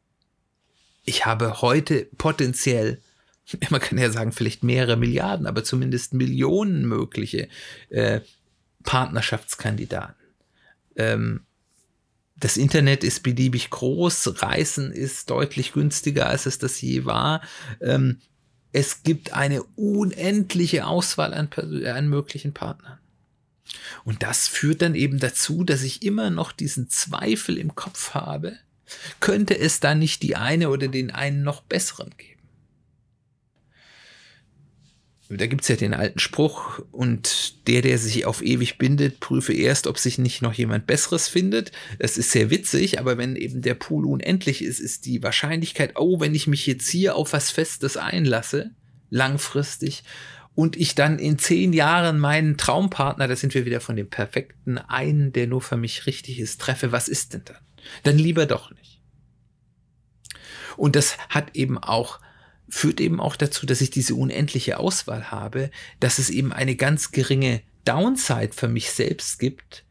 Ich 1.06 1.26
habe 1.26 1.62
heute 1.62 2.08
potenziell 2.18 3.02
man 3.70 3.82
kann 3.82 3.98
ja 3.98 4.12
sagen, 4.12 4.32
vielleicht 4.32 4.64
mehrere 4.64 4.98
Milliarden, 4.98 5.48
aber 5.48 5.64
zumindest 5.64 6.14
Millionen 6.14 6.88
mögliche 6.88 7.48
äh, 7.90 8.22
Partnerschaftskandidaten. 8.84 10.16
Ähm, 10.96 11.42
das 12.36 12.58
Internet 12.58 13.04
ist 13.04 13.24
beliebig 13.24 13.70
groß, 13.70 14.42
Reisen 14.42 14.92
ist 14.92 15.30
deutlich 15.30 15.74
günstiger, 15.74 16.28
als 16.28 16.46
es 16.46 16.58
das 16.58 16.82
je 16.82 17.06
war. 17.06 17.42
Ähm, 17.80 18.20
es 18.72 19.04
gibt 19.04 19.34
eine 19.34 19.64
unendliche 19.76 20.88
Auswahl 20.88 21.34
an, 21.34 21.50
an 21.86 22.10
möglichen 22.10 22.54
Partnern. 22.54 22.98
Und 24.04 24.24
das 24.24 24.48
führt 24.48 24.82
dann 24.82 24.96
eben 24.96 25.20
dazu, 25.20 25.64
dass 25.64 25.84
ich 25.84 26.04
immer 26.04 26.30
noch 26.30 26.52
diesen 26.52 26.90
Zweifel 26.90 27.58
im 27.58 27.76
Kopf 27.76 28.14
habe, 28.14 28.58
könnte 29.20 29.58
es 29.58 29.80
da 29.80 29.96
nicht 29.96 30.22
die 30.22 30.36
eine 30.36 30.70
oder 30.70 30.88
den 30.88 31.12
einen 31.12 31.44
noch 31.44 31.62
besseren 31.62 32.12
geben? 32.18 32.34
da 35.38 35.48
gibt 35.48 35.62
es 35.62 35.68
ja 35.68 35.76
den 35.76 35.94
alten 35.94 36.20
Spruch, 36.20 36.80
und 36.92 37.68
der, 37.68 37.82
der 37.82 37.98
sich 37.98 38.26
auf 38.26 38.44
ewig 38.44 38.78
bindet, 38.78 39.20
prüfe 39.20 39.54
erst, 39.54 39.88
ob 39.88 39.98
sich 39.98 40.18
nicht 40.18 40.42
noch 40.42 40.54
jemand 40.54 40.86
Besseres 40.86 41.28
findet. 41.28 41.72
Das 42.00 42.18
ist 42.18 42.32
sehr 42.32 42.50
witzig, 42.50 43.00
aber 43.00 43.18
wenn 43.18 43.36
eben 43.36 43.62
der 43.62 43.74
Pool 43.74 44.06
unendlich 44.06 44.64
ist, 44.64 44.80
ist 44.80 45.06
die 45.06 45.24
Wahrscheinlichkeit, 45.24 45.94
oh, 45.96 46.20
wenn 46.20 46.36
ich 46.36 46.48
mich 46.48 46.68
jetzt 46.68 46.88
hier 46.90 47.16
auf 47.16 47.34
was 47.34 47.52
Festes 47.52 47.98
einlasse, 47.98 48.72
langfristig, 49.10 50.04
und 50.56 50.76
ich 50.76 50.96
dann 50.96 51.20
in 51.20 51.40
zehn 51.40 51.74
Jahren 51.74 52.20
meinen 52.20 52.58
Traumpartner, 52.58 53.28
da 53.28 53.36
sind 53.36 53.54
wir 53.54 53.66
wieder 53.66 53.82
von 53.82 53.96
dem 53.96 54.10
perfekten 54.10 54.78
einen, 54.78 55.34
der 55.34 55.48
nur 55.48 55.62
für 55.62 55.78
mich 55.78 56.06
richtig 56.06 56.40
ist, 56.40 56.62
treffe, 56.62 56.92
was 56.92 57.08
ist 57.08 57.34
denn 57.34 57.44
dann? 57.46 57.58
Dann 58.04 58.18
lieber 58.18 58.46
doch 58.46 58.72
nicht. 58.72 59.02
Und 60.78 60.96
das 60.96 61.18
hat 61.30 61.56
eben 61.56 61.78
auch 61.78 62.20
führt 62.74 63.00
eben 63.00 63.20
auch 63.20 63.36
dazu, 63.36 63.66
dass 63.66 63.82
ich 63.82 63.92
diese 63.92 64.16
unendliche 64.16 64.80
Auswahl 64.80 65.30
habe, 65.30 65.70
dass 66.00 66.18
es 66.18 66.32
eben 66.32 66.52
eine 66.52 66.76
ganz 66.76 67.12
geringe 67.12 67.62
Downside 67.86 68.52
für 68.54 68.68
mich 68.68 68.92
selbst 68.92 69.38
gibt, 69.38 69.86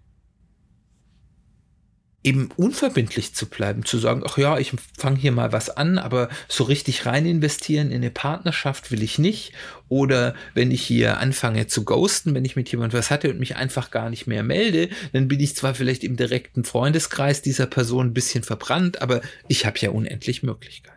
eben 2.24 2.50
unverbindlich 2.56 3.34
zu 3.34 3.46
bleiben, 3.46 3.84
zu 3.84 3.98
sagen, 3.98 4.22
ach 4.24 4.38
ja, 4.38 4.58
ich 4.58 4.72
fange 4.96 5.18
hier 5.18 5.32
mal 5.32 5.52
was 5.52 5.70
an, 5.70 5.98
aber 5.98 6.28
so 6.48 6.64
richtig 6.64 7.04
rein 7.04 7.26
investieren 7.26 7.90
in 7.90 7.96
eine 7.96 8.10
Partnerschaft 8.10 8.90
will 8.92 9.02
ich 9.02 9.18
nicht. 9.18 9.52
Oder 9.88 10.34
wenn 10.54 10.70
ich 10.70 10.82
hier 10.82 11.18
anfange 11.18 11.66
zu 11.66 11.84
ghosten, 11.84 12.34
wenn 12.34 12.44
ich 12.44 12.56
mit 12.56 12.70
jemandem 12.70 12.98
was 12.98 13.10
hatte 13.10 13.28
und 13.30 13.40
mich 13.40 13.56
einfach 13.56 13.90
gar 13.90 14.08
nicht 14.08 14.26
mehr 14.26 14.42
melde, 14.42 14.88
dann 15.12 15.28
bin 15.28 15.40
ich 15.40 15.56
zwar 15.56 15.74
vielleicht 15.74 16.04
im 16.04 16.16
direkten 16.16 16.64
Freundeskreis 16.64 17.42
dieser 17.42 17.66
Person 17.66 18.08
ein 18.08 18.14
bisschen 18.14 18.44
verbrannt, 18.44 19.02
aber 19.02 19.20
ich 19.48 19.66
habe 19.66 19.78
ja 19.80 19.90
unendlich 19.90 20.42
Möglichkeiten. 20.42 20.96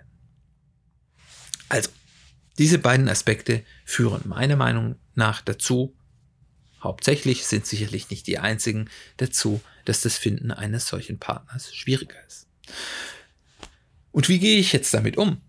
Also, 1.70 1.90
diese 2.60 2.78
beiden 2.78 3.10
Aspekte 3.10 3.64
führen 3.84 4.22
meiner 4.26 4.56
Meinung 4.56 4.96
nach 5.16 5.42
dazu, 5.42 5.96
hauptsächlich 6.82 7.46
sind 7.46 7.66
sicherlich 7.66 8.10
nicht 8.10 8.28
die 8.28 8.40
einzigen, 8.40 8.90
dazu, 9.18 9.62
dass 9.86 10.02
das 10.02 10.18
Finden 10.18 10.52
eines 10.52 10.88
solchen 10.88 11.20
Partners 11.20 11.74
schwieriger 11.74 12.16
ist. 12.28 12.48
Und 14.12 14.30
wie 14.30 14.40
gehe 14.40 14.58
ich 14.58 14.72
jetzt 14.72 14.94
damit 14.94 15.18
um? 15.18 15.42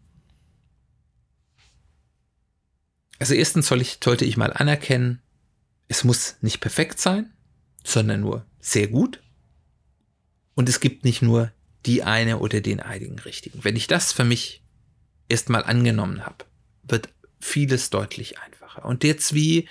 Also 3.18 3.34
erstens 3.34 3.66
soll 3.68 3.80
ich, 3.80 3.98
sollte 4.02 4.24
ich 4.24 4.36
mal 4.36 4.52
anerkennen, 4.52 5.22
es 5.88 6.04
muss 6.04 6.36
nicht 6.40 6.60
perfekt 6.60 7.00
sein, 7.00 7.32
sondern 7.84 8.20
nur 8.20 8.44
sehr 8.60 8.88
gut. 8.88 9.22
Und 10.54 10.68
es 10.68 10.80
gibt 10.80 11.04
nicht 11.04 11.22
nur 11.22 11.52
die 11.86 12.02
eine 12.02 12.38
oder 12.38 12.60
den 12.60 12.80
einigen 12.80 13.18
richtigen. 13.20 13.62
Wenn 13.62 13.76
ich 13.76 13.86
das 13.86 14.12
für 14.12 14.24
mich 14.24 14.64
erstmal 15.28 15.64
angenommen 15.64 16.26
habe, 16.26 16.44
wird 16.82 17.08
vieles 17.40 17.90
deutlich 17.90 18.38
einfacher. 18.40 18.84
Und 18.84 19.04
jetzt, 19.04 19.34
wie 19.34 19.68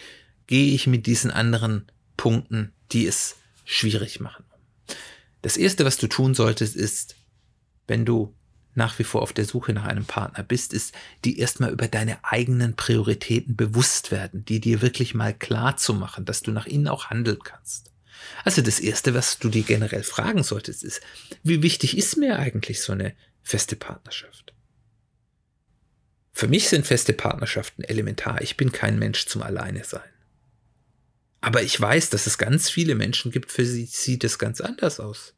gehe 0.47 0.73
ich 0.73 0.88
mit 0.88 1.05
diesen 1.05 1.31
anderen 1.31 1.86
Punkten, 2.17 2.73
die 2.91 3.08
es 3.08 3.36
schwierig 3.65 4.19
machen? 4.19 4.45
Das 5.41 5.58
erste, 5.58 5.86
was 5.86 5.97
du 5.97 6.08
tun 6.08 6.34
solltest, 6.34 6.75
ist, 6.75 7.15
wenn 7.88 8.05
du 8.05 8.36
nach 8.75 8.99
wie 8.99 9.03
vor 9.03 9.21
auf 9.21 9.34
der 9.34 9.45
Suche 9.45 9.73
nach 9.73 9.86
einem 9.86 10.05
Partner 10.05 10.43
bist, 10.43 10.73
ist, 10.73 10.93
die 11.23 11.39
erstmal 11.39 11.71
über 11.71 11.88
deine 11.88 12.23
eigenen 12.23 12.75
Prioritäten 12.75 13.55
bewusst 13.55 14.12
werden, 14.12 14.43
die 14.43 14.60
dir 14.60 14.81
wirklich 14.81 15.13
mal 15.13 15.34
klar 15.34 15.77
zu 15.77 15.93
machen, 15.93 16.25
dass 16.25 16.41
du 16.41 16.51
nach 16.51 16.65
ihnen 16.65 16.88
auch 16.88 17.10
handeln 17.10 17.39
kannst. 17.43 17.91
Also 18.43 18.62
das 18.62 18.79
erste, 18.79 19.13
was 19.13 19.39
du 19.39 19.49
dir 19.49 19.63
generell 19.63 20.03
fragen 20.03 20.43
solltest, 20.43 20.84
ist, 20.84 21.01
wie 21.43 21.62
wichtig 21.62 21.97
ist 21.97 22.17
mir 22.17 22.38
eigentlich 22.38 22.81
so 22.81 22.91
eine 22.91 23.13
feste 23.43 23.75
Partnerschaft? 23.75 24.53
Für 26.34 26.47
mich 26.47 26.67
sind 26.67 26.86
feste 26.86 27.13
Partnerschaften 27.13 27.84
elementar. 27.84 28.41
Ich 28.41 28.58
bin 28.58 28.73
kein 28.73 28.99
Mensch 28.99 29.25
zum 29.25 29.41
Alleine 29.41 29.86
sein. 29.86 30.01
Aber 31.45 31.62
ich 31.62 31.79
weiß, 31.79 32.10
dass 32.10 32.25
es 32.25 32.39
ganz 32.39 32.71
viele 32.71 32.95
Menschen 32.95 33.29
gibt, 33.29 33.51
für 33.51 33.67
sie 33.67 33.86
sieht 33.86 34.23
es 34.23 34.39
ganz 34.39 34.62
anders 34.62 34.99
aus. 34.99 35.36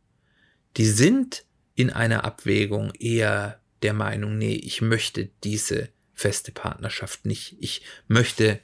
Die 0.77 0.85
sind 0.85 1.43
in 1.75 1.89
einer 1.89 2.23
Abwägung 2.23 2.93
eher 2.97 3.59
der 3.81 3.91
Meinung, 3.91 4.37
nee, 4.37 4.55
ich 4.55 4.81
möchte 4.81 5.29
diese 5.43 5.89
feste 6.13 6.53
Partnerschaft 6.53 7.25
nicht. 7.25 7.57
Ich 7.59 7.81
möchte 8.07 8.61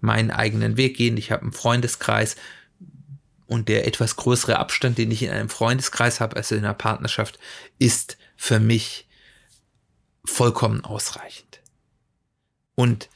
meinen 0.00 0.30
eigenen 0.30 0.78
Weg 0.78 0.96
gehen. 0.96 1.18
Ich 1.18 1.30
habe 1.30 1.42
einen 1.42 1.52
Freundeskreis 1.52 2.36
und 3.46 3.68
der 3.68 3.86
etwas 3.86 4.16
größere 4.16 4.58
Abstand, 4.58 4.96
den 4.96 5.10
ich 5.10 5.22
in 5.22 5.30
einem 5.30 5.50
Freundeskreis 5.50 6.20
habe, 6.20 6.36
also 6.36 6.54
in 6.54 6.64
einer 6.64 6.72
Partnerschaft, 6.72 7.38
ist 7.78 8.16
für 8.34 8.60
mich 8.60 9.10
vollkommen 10.24 10.86
ausreichend. 10.86 11.60
Und 12.74 13.10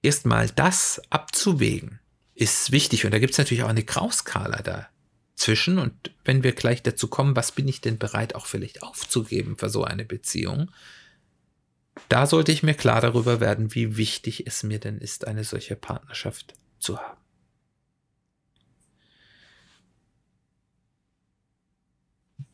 erstmal 0.00 0.48
das 0.48 1.02
abzuwägen, 1.10 2.00
ist 2.34 2.72
wichtig. 2.72 3.04
Und 3.04 3.12
da 3.12 3.18
gibt 3.18 3.32
es 3.32 3.38
natürlich 3.38 3.62
auch 3.62 3.68
eine 3.68 3.84
Grauskala 3.84 4.62
dazwischen. 4.62 5.78
Und 5.78 6.12
wenn 6.24 6.42
wir 6.42 6.52
gleich 6.52 6.82
dazu 6.82 7.08
kommen, 7.08 7.36
was 7.36 7.52
bin 7.52 7.68
ich 7.68 7.80
denn 7.80 7.98
bereit 7.98 8.34
auch 8.34 8.46
vielleicht 8.46 8.82
aufzugeben 8.82 9.56
für 9.56 9.68
so 9.68 9.84
eine 9.84 10.04
Beziehung, 10.04 10.70
da 12.08 12.26
sollte 12.26 12.52
ich 12.52 12.62
mir 12.62 12.74
klar 12.74 13.00
darüber 13.00 13.40
werden, 13.40 13.74
wie 13.74 13.96
wichtig 13.96 14.46
es 14.46 14.62
mir 14.62 14.80
denn 14.80 14.98
ist, 14.98 15.26
eine 15.26 15.44
solche 15.44 15.76
Partnerschaft 15.76 16.54
zu 16.78 16.98
haben. 16.98 17.20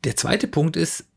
Der 0.04 0.16
zweite 0.16 0.48
Punkt 0.48 0.76
ist, 0.76 1.09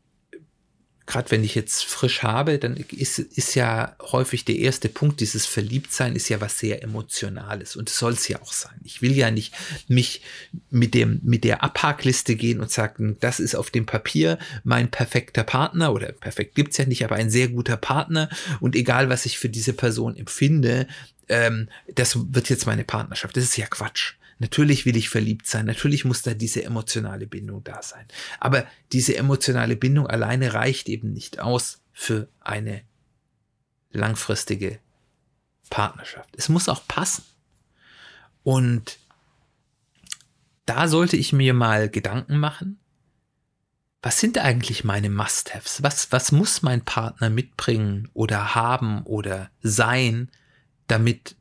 gerade 1.06 1.30
wenn 1.30 1.44
ich 1.44 1.54
jetzt 1.54 1.84
frisch 1.84 2.22
habe, 2.22 2.58
dann 2.58 2.76
ist, 2.76 3.18
ist 3.18 3.54
ja 3.54 3.94
häufig 4.00 4.44
der 4.44 4.56
erste 4.56 4.88
Punkt, 4.88 5.20
dieses 5.20 5.44
Verliebtsein 5.44 6.16
ist 6.16 6.28
ja 6.28 6.40
was 6.40 6.58
sehr 6.58 6.82
Emotionales 6.82 7.76
und 7.76 7.90
soll 7.90 8.12
es 8.12 8.26
ja 8.28 8.40
auch 8.40 8.52
sein. 8.52 8.74
Ich 8.84 9.02
will 9.02 9.12
ja 9.12 9.30
nicht 9.30 9.54
mich 9.86 10.22
mit 10.70 10.94
dem, 10.94 11.20
mit 11.22 11.44
der 11.44 11.62
Abhakliste 11.62 12.36
gehen 12.36 12.60
und 12.60 12.70
sagen, 12.70 13.16
das 13.20 13.38
ist 13.38 13.54
auf 13.54 13.70
dem 13.70 13.84
Papier 13.84 14.38
mein 14.62 14.90
perfekter 14.90 15.44
Partner 15.44 15.92
oder 15.92 16.12
perfekt 16.12 16.54
gibt's 16.54 16.78
ja 16.78 16.86
nicht, 16.86 17.04
aber 17.04 17.16
ein 17.16 17.30
sehr 17.30 17.48
guter 17.48 17.76
Partner 17.76 18.30
und 18.60 18.74
egal 18.74 19.10
was 19.10 19.26
ich 19.26 19.38
für 19.38 19.50
diese 19.50 19.74
Person 19.74 20.16
empfinde, 20.16 20.86
ähm, 21.28 21.68
das 21.94 22.16
wird 22.34 22.48
jetzt 22.48 22.66
meine 22.66 22.84
Partnerschaft. 22.84 23.36
Das 23.36 23.44
ist 23.44 23.56
ja 23.56 23.66
Quatsch. 23.66 24.14
Natürlich 24.38 24.84
will 24.86 24.96
ich 24.96 25.08
verliebt 25.08 25.46
sein, 25.46 25.66
natürlich 25.66 26.04
muss 26.04 26.22
da 26.22 26.34
diese 26.34 26.64
emotionale 26.64 27.26
Bindung 27.26 27.62
da 27.64 27.82
sein. 27.82 28.06
Aber 28.40 28.66
diese 28.92 29.16
emotionale 29.16 29.76
Bindung 29.76 30.06
alleine 30.06 30.54
reicht 30.54 30.88
eben 30.88 31.12
nicht 31.12 31.38
aus 31.38 31.82
für 31.92 32.28
eine 32.40 32.82
langfristige 33.90 34.80
Partnerschaft. 35.70 36.30
Es 36.36 36.48
muss 36.48 36.68
auch 36.68 36.86
passen. 36.86 37.24
Und 38.42 38.98
da 40.66 40.88
sollte 40.88 41.16
ich 41.16 41.32
mir 41.32 41.54
mal 41.54 41.88
Gedanken 41.88 42.38
machen, 42.38 42.78
was 44.02 44.20
sind 44.20 44.36
eigentlich 44.36 44.84
meine 44.84 45.08
Must-Haves? 45.08 45.82
Was, 45.82 46.12
was 46.12 46.30
muss 46.30 46.60
mein 46.60 46.84
Partner 46.84 47.30
mitbringen 47.30 48.10
oder 48.12 48.54
haben 48.54 49.02
oder 49.04 49.50
sein, 49.62 50.30
damit 50.88 51.36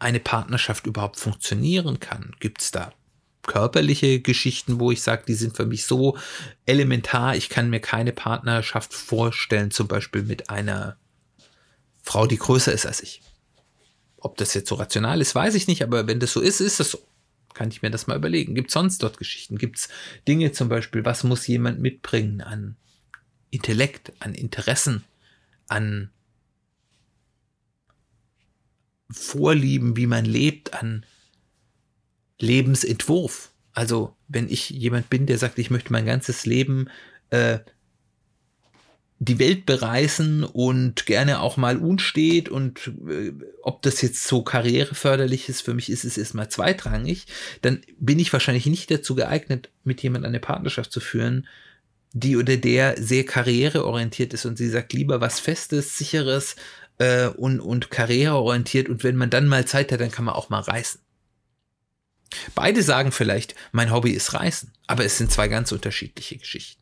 eine 0.00 0.20
Partnerschaft 0.20 0.86
überhaupt 0.86 1.18
funktionieren 1.18 2.00
kann? 2.00 2.34
Gibt 2.40 2.62
es 2.62 2.70
da 2.70 2.92
körperliche 3.42 4.20
Geschichten, 4.20 4.80
wo 4.80 4.90
ich 4.90 5.02
sage, 5.02 5.24
die 5.26 5.34
sind 5.34 5.56
für 5.56 5.66
mich 5.66 5.84
so 5.84 6.16
elementar, 6.66 7.36
ich 7.36 7.48
kann 7.48 7.70
mir 7.70 7.80
keine 7.80 8.12
Partnerschaft 8.12 8.92
vorstellen, 8.92 9.70
zum 9.70 9.88
Beispiel 9.88 10.22
mit 10.22 10.50
einer 10.50 10.96
Frau, 12.02 12.26
die 12.26 12.38
größer 12.38 12.72
ist 12.72 12.86
als 12.86 13.02
ich. 13.02 13.22
Ob 14.18 14.36
das 14.36 14.54
jetzt 14.54 14.68
so 14.68 14.74
rational 14.74 15.20
ist, 15.20 15.34
weiß 15.34 15.54
ich 15.54 15.66
nicht, 15.66 15.82
aber 15.82 16.06
wenn 16.06 16.20
das 16.20 16.32
so 16.32 16.40
ist, 16.40 16.60
ist 16.60 16.80
das 16.80 16.92
so. 16.92 16.98
Kann 17.52 17.70
ich 17.70 17.82
mir 17.82 17.90
das 17.90 18.06
mal 18.06 18.16
überlegen. 18.16 18.54
Gibt 18.54 18.68
es 18.68 18.74
sonst 18.74 19.02
dort 19.02 19.18
Geschichten? 19.18 19.58
Gibt 19.58 19.78
es 19.78 19.88
Dinge 20.28 20.52
zum 20.52 20.68
Beispiel, 20.68 21.04
was 21.04 21.24
muss 21.24 21.46
jemand 21.48 21.80
mitbringen 21.80 22.42
an 22.42 22.76
Intellekt, 23.50 24.12
an 24.20 24.34
Interessen, 24.34 25.04
an 25.66 26.10
Vorlieben, 29.10 29.96
wie 29.96 30.06
man 30.06 30.24
lebt, 30.24 30.74
an 30.74 31.04
Lebensentwurf. 32.38 33.50
Also 33.72 34.16
wenn 34.28 34.48
ich 34.48 34.70
jemand 34.70 35.10
bin, 35.10 35.26
der 35.26 35.38
sagt, 35.38 35.58
ich 35.58 35.70
möchte 35.70 35.92
mein 35.92 36.06
ganzes 36.06 36.46
Leben 36.46 36.88
äh, 37.30 37.60
die 39.22 39.38
Welt 39.38 39.66
bereisen 39.66 40.44
und 40.44 41.04
gerne 41.04 41.40
auch 41.40 41.58
mal 41.58 41.76
unstet 41.76 42.48
und 42.48 42.90
äh, 43.06 43.32
ob 43.62 43.82
das 43.82 44.00
jetzt 44.00 44.26
so 44.26 44.42
karriereförderlich 44.42 45.50
ist, 45.50 45.60
für 45.60 45.74
mich 45.74 45.90
ist 45.90 46.04
es 46.04 46.16
erstmal 46.16 46.48
zweitrangig, 46.48 47.26
dann 47.60 47.82
bin 47.98 48.18
ich 48.18 48.32
wahrscheinlich 48.32 48.64
nicht 48.64 48.90
dazu 48.90 49.14
geeignet, 49.14 49.68
mit 49.84 50.02
jemand 50.02 50.24
eine 50.24 50.40
Partnerschaft 50.40 50.90
zu 50.90 51.00
führen, 51.00 51.46
die 52.12 52.38
oder 52.38 52.56
der 52.56 53.00
sehr 53.00 53.24
karriereorientiert 53.24 54.32
ist 54.32 54.46
und 54.46 54.56
sie 54.56 54.70
sagt 54.70 54.94
lieber 54.94 55.20
was 55.20 55.38
Festes, 55.38 55.98
Sicheres 55.98 56.56
äh, 57.00 57.28
und, 57.28 57.60
und 57.60 57.90
karriereorientiert 57.90 58.88
und 58.88 59.02
wenn 59.02 59.16
man 59.16 59.30
dann 59.30 59.48
mal 59.48 59.64
Zeit 59.64 59.90
hat, 59.90 60.00
dann 60.00 60.10
kann 60.10 60.26
man 60.26 60.34
auch 60.34 60.50
mal 60.50 60.60
reisen. 60.60 61.00
Beide 62.54 62.82
sagen 62.82 63.10
vielleicht, 63.10 63.54
mein 63.72 63.90
Hobby 63.90 64.12
ist 64.12 64.34
Reisen, 64.34 64.72
aber 64.86 65.04
es 65.04 65.18
sind 65.18 65.32
zwei 65.32 65.48
ganz 65.48 65.72
unterschiedliche 65.72 66.36
Geschichten. 66.36 66.80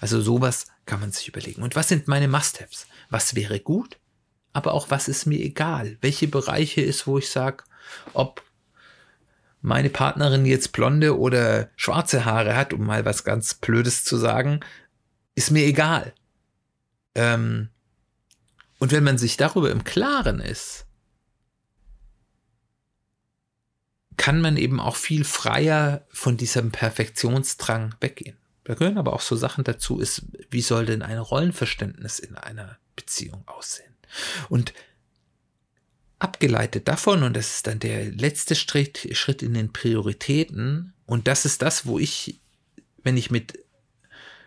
Also 0.00 0.20
sowas 0.20 0.66
kann 0.86 1.00
man 1.00 1.12
sich 1.12 1.28
überlegen. 1.28 1.62
Und 1.62 1.76
was 1.76 1.88
sind 1.88 2.08
meine 2.08 2.26
Must-Haves? 2.26 2.86
Was 3.10 3.36
wäre 3.36 3.60
gut, 3.60 3.98
aber 4.52 4.72
auch 4.72 4.90
was 4.90 5.06
ist 5.06 5.26
mir 5.26 5.38
egal? 5.38 5.98
Welche 6.00 6.26
Bereiche 6.26 6.80
ist, 6.80 7.06
wo 7.06 7.18
ich 7.18 7.30
sage, 7.30 7.62
ob 8.14 8.42
meine 9.60 9.90
Partnerin 9.90 10.46
jetzt 10.46 10.72
blonde 10.72 11.18
oder 11.18 11.68
schwarze 11.76 12.24
Haare 12.24 12.56
hat, 12.56 12.72
um 12.72 12.86
mal 12.86 13.04
was 13.04 13.22
ganz 13.22 13.54
Blödes 13.54 14.02
zu 14.02 14.16
sagen, 14.16 14.60
ist 15.34 15.50
mir 15.50 15.64
egal. 15.64 16.14
Ähm, 17.14 17.68
und 18.78 18.92
wenn 18.92 19.04
man 19.04 19.18
sich 19.18 19.36
darüber 19.36 19.70
im 19.70 19.84
Klaren 19.84 20.40
ist, 20.40 20.86
kann 24.16 24.40
man 24.40 24.56
eben 24.56 24.80
auch 24.80 24.96
viel 24.96 25.24
freier 25.24 26.06
von 26.10 26.36
diesem 26.36 26.70
Perfektionsdrang 26.72 27.94
weggehen. 28.00 28.36
Da 28.64 28.74
gehören 28.74 28.98
aber 28.98 29.14
auch 29.14 29.22
so 29.22 29.36
Sachen 29.36 29.64
dazu, 29.64 29.98
ist, 29.98 30.26
wie 30.50 30.60
soll 30.60 30.84
denn 30.84 31.02
ein 31.02 31.18
Rollenverständnis 31.18 32.18
in 32.18 32.34
einer 32.36 32.78
Beziehung 32.96 33.42
aussehen? 33.46 33.94
Und 34.48 34.74
abgeleitet 36.18 36.88
davon, 36.88 37.22
und 37.22 37.34
das 37.34 37.56
ist 37.56 37.66
dann 37.66 37.78
der 37.78 38.10
letzte 38.10 38.54
Schritt, 38.54 39.08
Schritt 39.16 39.42
in 39.42 39.54
den 39.54 39.72
Prioritäten, 39.72 40.92
und 41.06 41.28
das 41.28 41.44
ist 41.46 41.62
das, 41.62 41.86
wo 41.86 41.98
ich, 41.98 42.40
wenn 43.02 43.16
ich 43.16 43.30
mit 43.30 43.64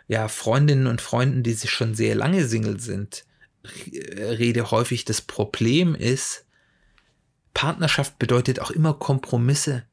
ja, 0.07 0.27
Freundinnen 0.27 0.87
und 0.87 1.01
Freunden, 1.01 1.41
die 1.41 1.53
sich 1.53 1.71
schon 1.71 1.95
sehr 1.95 2.13
lange 2.13 2.45
Single 2.45 2.79
sind, 2.79 3.25
rede, 3.63 4.71
häufig 4.71 5.05
das 5.05 5.21
Problem 5.21 5.95
ist, 5.95 6.45
Partnerschaft 7.53 8.17
bedeutet 8.19 8.59
auch 8.59 8.71
immer 8.71 8.93
Kompromisse 8.93 9.83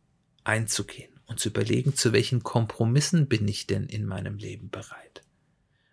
einzugehen 0.44 1.10
und 1.26 1.40
zu 1.40 1.50
überlegen, 1.50 1.94
zu 1.94 2.12
welchen 2.12 2.42
Kompromissen 2.42 3.28
bin 3.28 3.46
ich 3.48 3.66
denn 3.66 3.86
in 3.86 4.06
meinem 4.06 4.38
Leben 4.38 4.70
bereit. 4.70 5.22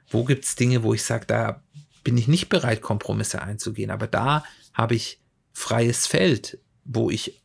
Wo 0.07 0.23
gibt 0.23 0.45
es 0.45 0.55
Dinge, 0.55 0.83
wo 0.83 0.93
ich 0.93 1.03
sage, 1.03 1.25
da 1.25 1.63
bin 2.03 2.17
ich 2.17 2.27
nicht 2.27 2.49
bereit, 2.49 2.81
Kompromisse 2.81 3.41
einzugehen, 3.41 3.91
aber 3.91 4.07
da 4.07 4.45
habe 4.73 4.95
ich 4.95 5.19
freies 5.53 6.07
Feld, 6.07 6.59
wo 6.83 7.09
ich 7.09 7.41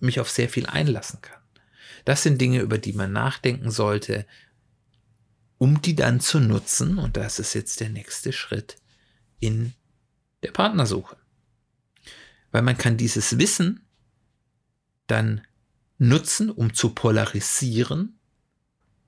mich 0.00 0.20
auf 0.20 0.30
sehr 0.30 0.48
viel 0.48 0.66
einlassen 0.66 1.20
kann. 1.20 1.40
Das 2.04 2.22
sind 2.22 2.40
Dinge, 2.40 2.60
über 2.60 2.78
die 2.78 2.92
man 2.92 3.12
nachdenken 3.12 3.70
sollte, 3.70 4.26
um 5.58 5.82
die 5.82 5.96
dann 5.96 6.20
zu 6.20 6.40
nutzen, 6.40 6.98
und 6.98 7.16
das 7.16 7.38
ist 7.38 7.54
jetzt 7.54 7.80
der 7.80 7.88
nächste 7.88 8.32
Schritt 8.32 8.76
in 9.44 9.74
der 10.42 10.52
Partnersuche. 10.52 11.16
Weil 12.50 12.62
man 12.62 12.78
kann 12.78 12.96
dieses 12.96 13.38
Wissen 13.38 13.84
dann 15.06 15.42
nutzen, 15.98 16.50
um 16.50 16.72
zu 16.72 16.90
polarisieren. 16.90 18.18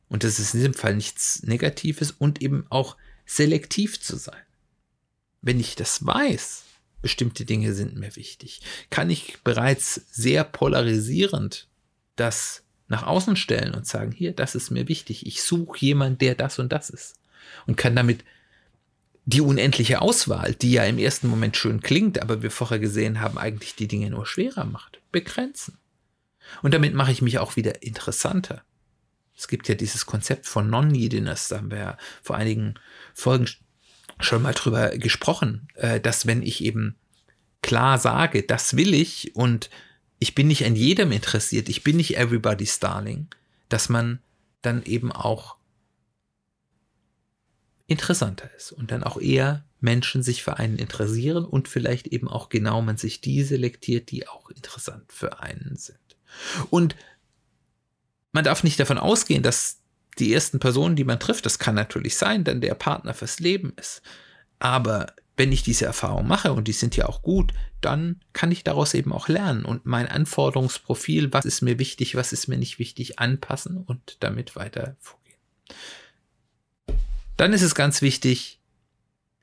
Und 0.08 0.24
das 0.24 0.38
ist 0.38 0.54
in 0.54 0.60
diesem 0.60 0.74
Fall 0.74 0.94
nichts 0.94 1.42
Negatives 1.42 2.10
und 2.10 2.42
eben 2.42 2.66
auch 2.68 2.96
selektiv 3.24 4.00
zu 4.00 4.16
sein. 4.16 4.42
Wenn 5.40 5.58
ich 5.58 5.74
das 5.74 6.04
weiß, 6.04 6.64
bestimmte 7.00 7.44
Dinge 7.44 7.72
sind 7.72 7.96
mir 7.96 8.14
wichtig, 8.14 8.60
kann 8.90 9.08
ich 9.08 9.38
bereits 9.42 10.02
sehr 10.10 10.44
polarisierend 10.44 11.66
das 12.16 12.62
nach 12.88 13.04
außen 13.04 13.36
stellen 13.36 13.74
und 13.74 13.86
sagen, 13.86 14.12
hier, 14.12 14.32
das 14.32 14.54
ist 14.54 14.70
mir 14.70 14.86
wichtig. 14.86 15.26
Ich 15.26 15.42
suche 15.42 15.78
jemanden, 15.78 16.18
der 16.18 16.34
das 16.34 16.58
und 16.58 16.72
das 16.72 16.90
ist. 16.90 17.14
Und 17.66 17.76
kann 17.76 17.96
damit 17.96 18.24
die 19.26 19.40
unendliche 19.40 20.00
Auswahl, 20.00 20.54
die 20.54 20.72
ja 20.72 20.84
im 20.84 20.98
ersten 20.98 21.26
Moment 21.26 21.56
schön 21.56 21.80
klingt, 21.80 22.22
aber 22.22 22.42
wir 22.42 22.50
vorher 22.50 22.78
gesehen 22.78 23.20
haben, 23.20 23.38
eigentlich 23.38 23.74
die 23.74 23.88
Dinge 23.88 24.08
nur 24.10 24.24
schwerer 24.24 24.64
macht, 24.64 25.00
begrenzen. 25.10 25.78
Und 26.62 26.72
damit 26.72 26.94
mache 26.94 27.10
ich 27.10 27.22
mich 27.22 27.38
auch 27.38 27.56
wieder 27.56 27.82
interessanter. 27.82 28.62
Es 29.36 29.48
gibt 29.48 29.68
ja 29.68 29.74
dieses 29.74 30.06
Konzept 30.06 30.46
von 30.46 30.70
Non-Neediness, 30.70 31.48
da 31.48 31.56
haben 31.56 31.72
wir 31.72 31.78
ja 31.78 31.98
vor 32.22 32.36
einigen 32.36 32.74
Folgen 33.14 33.48
schon 34.20 34.42
mal 34.42 34.54
drüber 34.54 34.90
gesprochen, 34.96 35.68
äh, 35.74 36.00
dass 36.00 36.26
wenn 36.26 36.42
ich 36.42 36.62
eben 36.62 36.94
klar 37.62 37.98
sage, 37.98 38.44
das 38.44 38.76
will 38.76 38.94
ich 38.94 39.34
und 39.34 39.70
ich 40.20 40.36
bin 40.36 40.46
nicht 40.46 40.64
an 40.64 40.76
jedem 40.76 41.10
interessiert, 41.10 41.68
ich 41.68 41.82
bin 41.82 41.96
nicht 41.96 42.16
everybody's 42.16 42.78
darling, 42.78 43.26
dass 43.68 43.88
man 43.88 44.20
dann 44.62 44.84
eben 44.84 45.10
auch 45.10 45.56
interessanter 47.86 48.50
ist 48.56 48.72
und 48.72 48.90
dann 48.90 49.04
auch 49.04 49.20
eher 49.20 49.64
Menschen 49.80 50.22
sich 50.22 50.42
für 50.42 50.58
einen 50.58 50.78
interessieren 50.78 51.44
und 51.44 51.68
vielleicht 51.68 52.08
eben 52.08 52.28
auch 52.28 52.48
genau 52.48 52.82
man 52.82 52.96
sich 52.96 53.20
die 53.20 53.42
selektiert, 53.44 54.10
die 54.10 54.26
auch 54.26 54.50
interessant 54.50 55.12
für 55.12 55.40
einen 55.40 55.76
sind. 55.76 55.98
Und 56.70 56.96
man 58.32 58.44
darf 58.44 58.64
nicht 58.64 58.80
davon 58.80 58.98
ausgehen, 58.98 59.42
dass 59.42 59.78
die 60.18 60.32
ersten 60.32 60.58
Personen, 60.58 60.96
die 60.96 61.04
man 61.04 61.20
trifft, 61.20 61.46
das 61.46 61.58
kann 61.58 61.74
natürlich 61.74 62.16
sein, 62.16 62.44
dann 62.44 62.60
der 62.60 62.74
Partner 62.74 63.14
fürs 63.14 63.38
Leben 63.38 63.72
ist. 63.76 64.02
Aber 64.58 65.14
wenn 65.36 65.52
ich 65.52 65.62
diese 65.62 65.84
Erfahrung 65.84 66.26
mache 66.26 66.52
und 66.52 66.66
die 66.66 66.72
sind 66.72 66.96
ja 66.96 67.06
auch 67.06 67.22
gut, 67.22 67.52
dann 67.80 68.20
kann 68.32 68.50
ich 68.50 68.64
daraus 68.64 68.94
eben 68.94 69.12
auch 69.12 69.28
lernen 69.28 69.64
und 69.64 69.84
mein 69.84 70.08
Anforderungsprofil, 70.08 71.32
was 71.32 71.44
ist 71.44 71.60
mir 71.60 71.78
wichtig, 71.78 72.16
was 72.16 72.32
ist 72.32 72.48
mir 72.48 72.56
nicht 72.56 72.78
wichtig, 72.78 73.18
anpassen 73.18 73.76
und 73.76 74.16
damit 74.20 74.56
weiter 74.56 74.96
vorgehen. 74.98 75.38
Dann 77.36 77.52
ist 77.52 77.62
es 77.62 77.74
ganz 77.74 78.02
wichtig, 78.02 78.60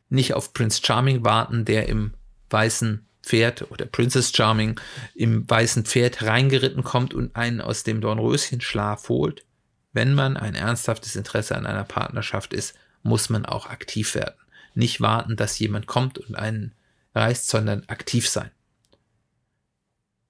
nicht 0.09 0.33
auf 0.33 0.53
Prince 0.53 0.81
Charming 0.83 1.23
warten, 1.23 1.65
der 1.65 1.87
im 1.89 2.13
weißen 2.49 3.05
Pferd 3.23 3.71
oder 3.71 3.85
Princess 3.85 4.31
Charming 4.35 4.79
im 5.15 5.49
weißen 5.49 5.85
Pferd 5.85 6.23
reingeritten 6.23 6.83
kommt 6.83 7.13
und 7.13 7.35
einen 7.35 7.61
aus 7.61 7.83
dem 7.83 8.01
Dornröschenschlaf 8.01 9.09
holt. 9.09 9.45
Wenn 9.93 10.13
man 10.13 10.37
ein 10.37 10.55
ernsthaftes 10.55 11.15
Interesse 11.15 11.55
an 11.55 11.65
einer 11.65 11.83
Partnerschaft 11.83 12.53
ist, 12.53 12.75
muss 13.01 13.29
man 13.29 13.45
auch 13.45 13.67
aktiv 13.67 14.15
werden. 14.15 14.35
Nicht 14.75 15.01
warten, 15.01 15.35
dass 15.35 15.59
jemand 15.59 15.87
kommt 15.87 16.17
und 16.17 16.35
einen 16.35 16.73
reißt, 17.15 17.47
sondern 17.47 17.83
aktiv 17.87 18.27
sein. 18.27 18.49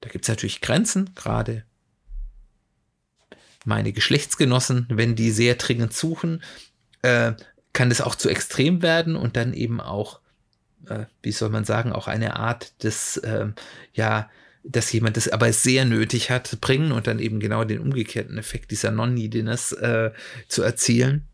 Da 0.01 0.09
gibt 0.09 0.25
es 0.25 0.29
natürlich 0.29 0.61
Grenzen, 0.61 1.15
gerade 1.15 1.63
meine 3.65 3.93
Geschlechtsgenossen, 3.93 4.87
wenn 4.89 5.15
die 5.15 5.31
sehr 5.31 5.55
dringend 5.55 5.93
suchen, 5.93 6.43
äh, 7.01 7.33
kann 7.73 7.89
das 7.89 8.01
auch 8.01 8.15
zu 8.15 8.29
extrem 8.29 8.81
werden 8.81 9.15
und 9.15 9.35
dann 9.35 9.53
eben 9.53 9.81
auch 9.81 10.19
äh, 10.87 11.05
wie 11.21 11.31
soll 11.31 11.49
man 11.49 11.65
sagen, 11.65 11.91
auch 11.91 12.07
eine 12.07 12.35
Art 12.35 12.83
des, 12.83 13.21
ähm, 13.23 13.53
ja, 13.93 14.29
dass 14.63 14.91
jemand 14.91 15.17
das 15.17 15.27
aber 15.27 15.51
sehr 15.51 15.85
nötig 15.85 16.29
hat, 16.29 16.59
bringen 16.61 16.91
und 16.91 17.07
dann 17.07 17.19
eben 17.19 17.39
genau 17.39 17.63
den 17.63 17.79
umgekehrten 17.79 18.37
Effekt 18.37 18.71
dieser 18.71 18.91
Non-Neediness 18.91 19.73
äh, 19.73 20.11
zu 20.47 20.63
erzielen. 20.63 21.27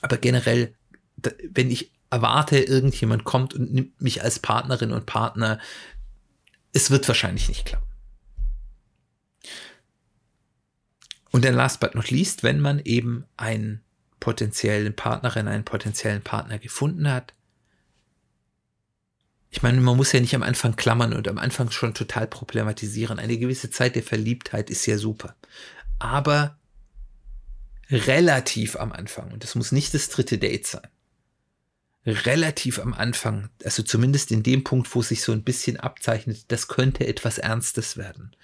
Aber 0.00 0.16
generell, 0.16 0.74
wenn 1.50 1.70
ich 1.70 1.90
erwarte, 2.10 2.58
irgendjemand 2.58 3.24
kommt 3.24 3.54
und 3.54 3.72
nimmt 3.72 4.00
mich 4.00 4.22
als 4.22 4.38
Partnerin 4.38 4.92
und 4.92 5.06
Partner, 5.06 5.58
es 6.72 6.90
wird 6.90 7.08
wahrscheinlich 7.08 7.48
nicht 7.48 7.66
klappen. 7.66 7.86
Und 11.32 11.44
dann 11.44 11.54
last 11.54 11.80
but 11.80 11.94
not 11.94 12.10
least, 12.10 12.44
wenn 12.44 12.60
man 12.60 12.80
eben 12.84 13.24
einen 13.36 13.82
potenziellen 14.20 14.94
Partnerin, 14.94 15.48
einen 15.48 15.64
potenziellen 15.64 16.22
Partner 16.22 16.58
gefunden 16.58 17.10
hat, 17.10 17.34
ich 19.56 19.62
meine, 19.62 19.80
man 19.80 19.96
muss 19.96 20.12
ja 20.12 20.20
nicht 20.20 20.34
am 20.34 20.42
Anfang 20.42 20.76
klammern 20.76 21.14
und 21.14 21.28
am 21.28 21.38
Anfang 21.38 21.70
schon 21.70 21.94
total 21.94 22.26
problematisieren. 22.26 23.18
Eine 23.18 23.38
gewisse 23.38 23.70
Zeit 23.70 23.94
der 23.94 24.02
Verliebtheit 24.02 24.68
ist 24.68 24.84
ja 24.84 24.98
super. 24.98 25.34
Aber 25.98 26.58
relativ 27.90 28.76
am 28.76 28.92
Anfang, 28.92 29.32
und 29.32 29.44
das 29.44 29.54
muss 29.54 29.72
nicht 29.72 29.94
das 29.94 30.10
dritte 30.10 30.36
Date 30.36 30.66
sein, 30.66 30.86
relativ 32.04 32.78
am 32.78 32.92
Anfang, 32.92 33.48
also 33.64 33.82
zumindest 33.82 34.30
in 34.30 34.42
dem 34.42 34.62
Punkt, 34.62 34.94
wo 34.94 35.00
sich 35.00 35.22
so 35.22 35.32
ein 35.32 35.42
bisschen 35.42 35.78
abzeichnet, 35.78 36.44
das 36.48 36.68
könnte 36.68 37.06
etwas 37.06 37.38
Ernstes 37.38 37.96
werden. 37.96 38.36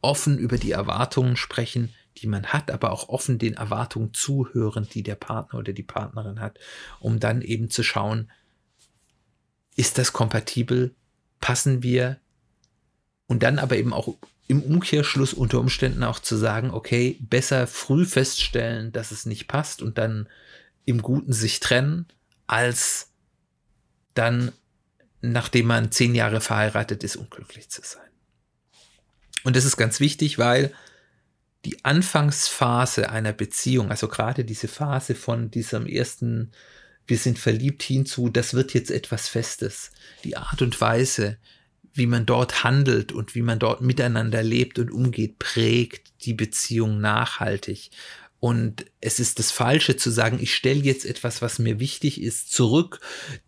Offen 0.00 0.38
über 0.38 0.58
die 0.58 0.72
Erwartungen 0.72 1.36
sprechen, 1.36 1.92
die 2.18 2.26
man 2.26 2.46
hat, 2.46 2.70
aber 2.70 2.92
auch 2.92 3.08
offen 3.08 3.38
den 3.38 3.54
Erwartungen 3.54 4.12
zuhören, 4.12 4.88
die 4.92 5.02
der 5.02 5.14
Partner 5.14 5.58
oder 5.58 5.72
die 5.72 5.82
Partnerin 5.82 6.40
hat, 6.40 6.58
um 7.00 7.20
dann 7.20 7.42
eben 7.42 7.70
zu 7.70 7.82
schauen, 7.82 8.30
ist 9.76 9.98
das 9.98 10.12
kompatibel, 10.12 10.94
passen 11.40 11.82
wir 11.82 12.18
und 13.26 13.42
dann 13.42 13.58
aber 13.58 13.76
eben 13.76 13.92
auch 13.92 14.16
im 14.48 14.62
Umkehrschluss 14.62 15.32
unter 15.32 15.58
Umständen 15.60 16.04
auch 16.04 16.18
zu 16.18 16.36
sagen, 16.36 16.70
okay, 16.70 17.16
besser 17.20 17.66
früh 17.66 18.04
feststellen, 18.04 18.92
dass 18.92 19.10
es 19.10 19.24
nicht 19.24 19.48
passt 19.48 19.80
und 19.80 19.96
dann 19.96 20.28
im 20.84 21.00
Guten 21.00 21.32
sich 21.32 21.60
trennen, 21.60 22.06
als 22.46 23.08
dann, 24.14 24.52
nachdem 25.22 25.66
man 25.66 25.90
zehn 25.90 26.14
Jahre 26.14 26.40
verheiratet 26.40 27.02
ist, 27.04 27.16
unglücklich 27.16 27.70
zu 27.70 27.80
sein. 27.82 28.02
Und 29.44 29.56
das 29.56 29.64
ist 29.64 29.76
ganz 29.76 30.00
wichtig, 30.00 30.38
weil 30.38 30.72
die 31.64 31.84
Anfangsphase 31.84 33.10
einer 33.10 33.32
Beziehung, 33.32 33.90
also 33.90 34.08
gerade 34.08 34.44
diese 34.44 34.68
Phase 34.68 35.14
von 35.14 35.50
diesem 35.50 35.86
ersten, 35.86 36.52
wir 37.06 37.18
sind 37.18 37.38
verliebt 37.38 37.82
hinzu, 37.82 38.28
das 38.28 38.54
wird 38.54 38.74
jetzt 38.74 38.90
etwas 38.90 39.28
Festes. 39.28 39.90
Die 40.24 40.36
Art 40.36 40.60
und 40.62 40.80
Weise, 40.80 41.38
wie 41.94 42.06
man 42.06 42.26
dort 42.26 42.64
handelt 42.64 43.12
und 43.12 43.34
wie 43.34 43.42
man 43.42 43.58
dort 43.58 43.80
miteinander 43.80 44.42
lebt 44.42 44.78
und 44.78 44.90
umgeht, 44.90 45.38
prägt 45.38 46.24
die 46.24 46.34
Beziehung 46.34 47.00
nachhaltig. 47.00 47.90
Und 48.40 48.86
es 49.00 49.20
ist 49.20 49.38
das 49.38 49.52
Falsche 49.52 49.96
zu 49.96 50.10
sagen, 50.10 50.38
ich 50.40 50.54
stelle 50.54 50.80
jetzt 50.80 51.04
etwas, 51.04 51.42
was 51.42 51.60
mir 51.60 51.78
wichtig 51.78 52.20
ist, 52.20 52.52
zurück, 52.52 52.98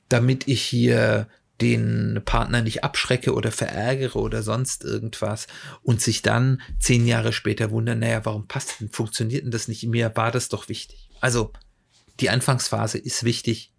damit 0.09 0.47
ich 0.47 0.63
hier 0.63 1.27
den 1.65 2.21
Partner 2.27 2.61
nicht 2.61 2.85
abschrecke 2.85 3.33
oder 3.33 3.51
verärgere 3.51 4.19
oder 4.19 4.43
sonst 4.43 4.85
irgendwas 4.85 5.47
und 5.83 6.03
sich 6.03 6.21
dann 6.21 6.61
zehn 6.79 7.07
Jahre 7.07 7.33
später 7.33 7.71
wundern, 7.71 8.01
naja, 8.01 8.25
warum 8.27 8.47
passt 8.47 8.81
denn, 8.81 8.91
funktioniert 8.91 9.45
denn 9.45 9.51
das 9.51 9.67
nicht? 9.67 9.83
Mir 9.85 10.15
war 10.15 10.31
das 10.31 10.51
doch 10.51 10.69
wichtig. 10.69 11.09
Also, 11.21 11.55
die 12.21 12.29
Anfangsphase 12.29 12.99
ist 12.99 13.25
wichtig, 13.25 13.73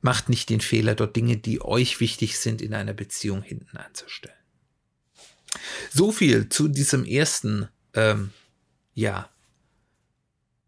macht 0.00 0.28
nicht 0.28 0.50
den 0.50 0.60
Fehler, 0.60 0.96
dort 0.96 1.14
Dinge, 1.14 1.36
die 1.36 1.62
euch 1.62 2.00
wichtig 2.00 2.40
sind, 2.40 2.60
in 2.60 2.74
einer 2.74 2.92
Beziehung 2.92 3.42
hinten 3.42 3.76
anzustellen. 3.76 4.34
So 5.92 6.10
viel 6.10 6.48
zu 6.48 6.66
diesem 6.66 7.04
ersten, 7.04 7.68
ähm, 7.94 8.32
ja, 8.94 9.30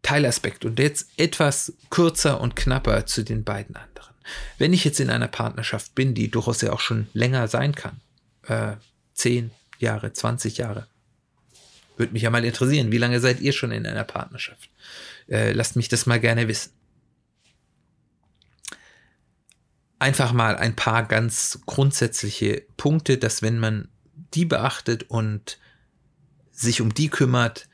Teilaspekt 0.03 0.63
und 0.63 0.79
jetzt 0.79 1.09
etwas 1.17 1.73
kürzer 1.89 2.39
und 2.39 2.55
knapper 2.55 3.05
zu 3.05 3.23
den 3.23 3.43
beiden 3.43 3.75
anderen. 3.75 4.15
Wenn 4.57 4.73
ich 4.73 4.83
jetzt 4.83 4.99
in 4.99 5.09
einer 5.09 5.27
Partnerschaft 5.27 5.95
bin, 5.95 6.13
die 6.13 6.29
durchaus 6.29 6.61
ja 6.61 6.71
auch 6.71 6.79
schon 6.79 7.07
länger 7.13 7.47
sein 7.47 7.75
kann, 7.75 8.01
äh, 8.47 8.75
10 9.13 9.51
Jahre, 9.79 10.13
20 10.13 10.57
Jahre, 10.57 10.87
würde 11.97 12.13
mich 12.13 12.21
ja 12.21 12.29
mal 12.29 12.45
interessieren, 12.45 12.91
wie 12.91 12.97
lange 12.97 13.19
seid 13.19 13.41
ihr 13.41 13.51
schon 13.51 13.71
in 13.71 13.85
einer 13.85 14.05
Partnerschaft? 14.05 14.69
Äh, 15.27 15.51
lasst 15.51 15.75
mich 15.75 15.89
das 15.89 16.05
mal 16.05 16.19
gerne 16.19 16.47
wissen. 16.47 16.71
einfach 19.99 20.31
mal 20.31 20.55
ein 20.55 20.75
paar 20.75 21.05
ganz 21.05 21.59
grundsätzliche 21.65 22.63
Punkte, 22.77 23.17
dass 23.17 23.41
wenn 23.41 23.59
man 23.59 23.89
die 24.33 24.45
beachtet 24.45 25.03
und 25.09 25.59
sich 26.51 26.81
um 26.81 26.93
die 26.93 27.09
kümmert, 27.09 27.67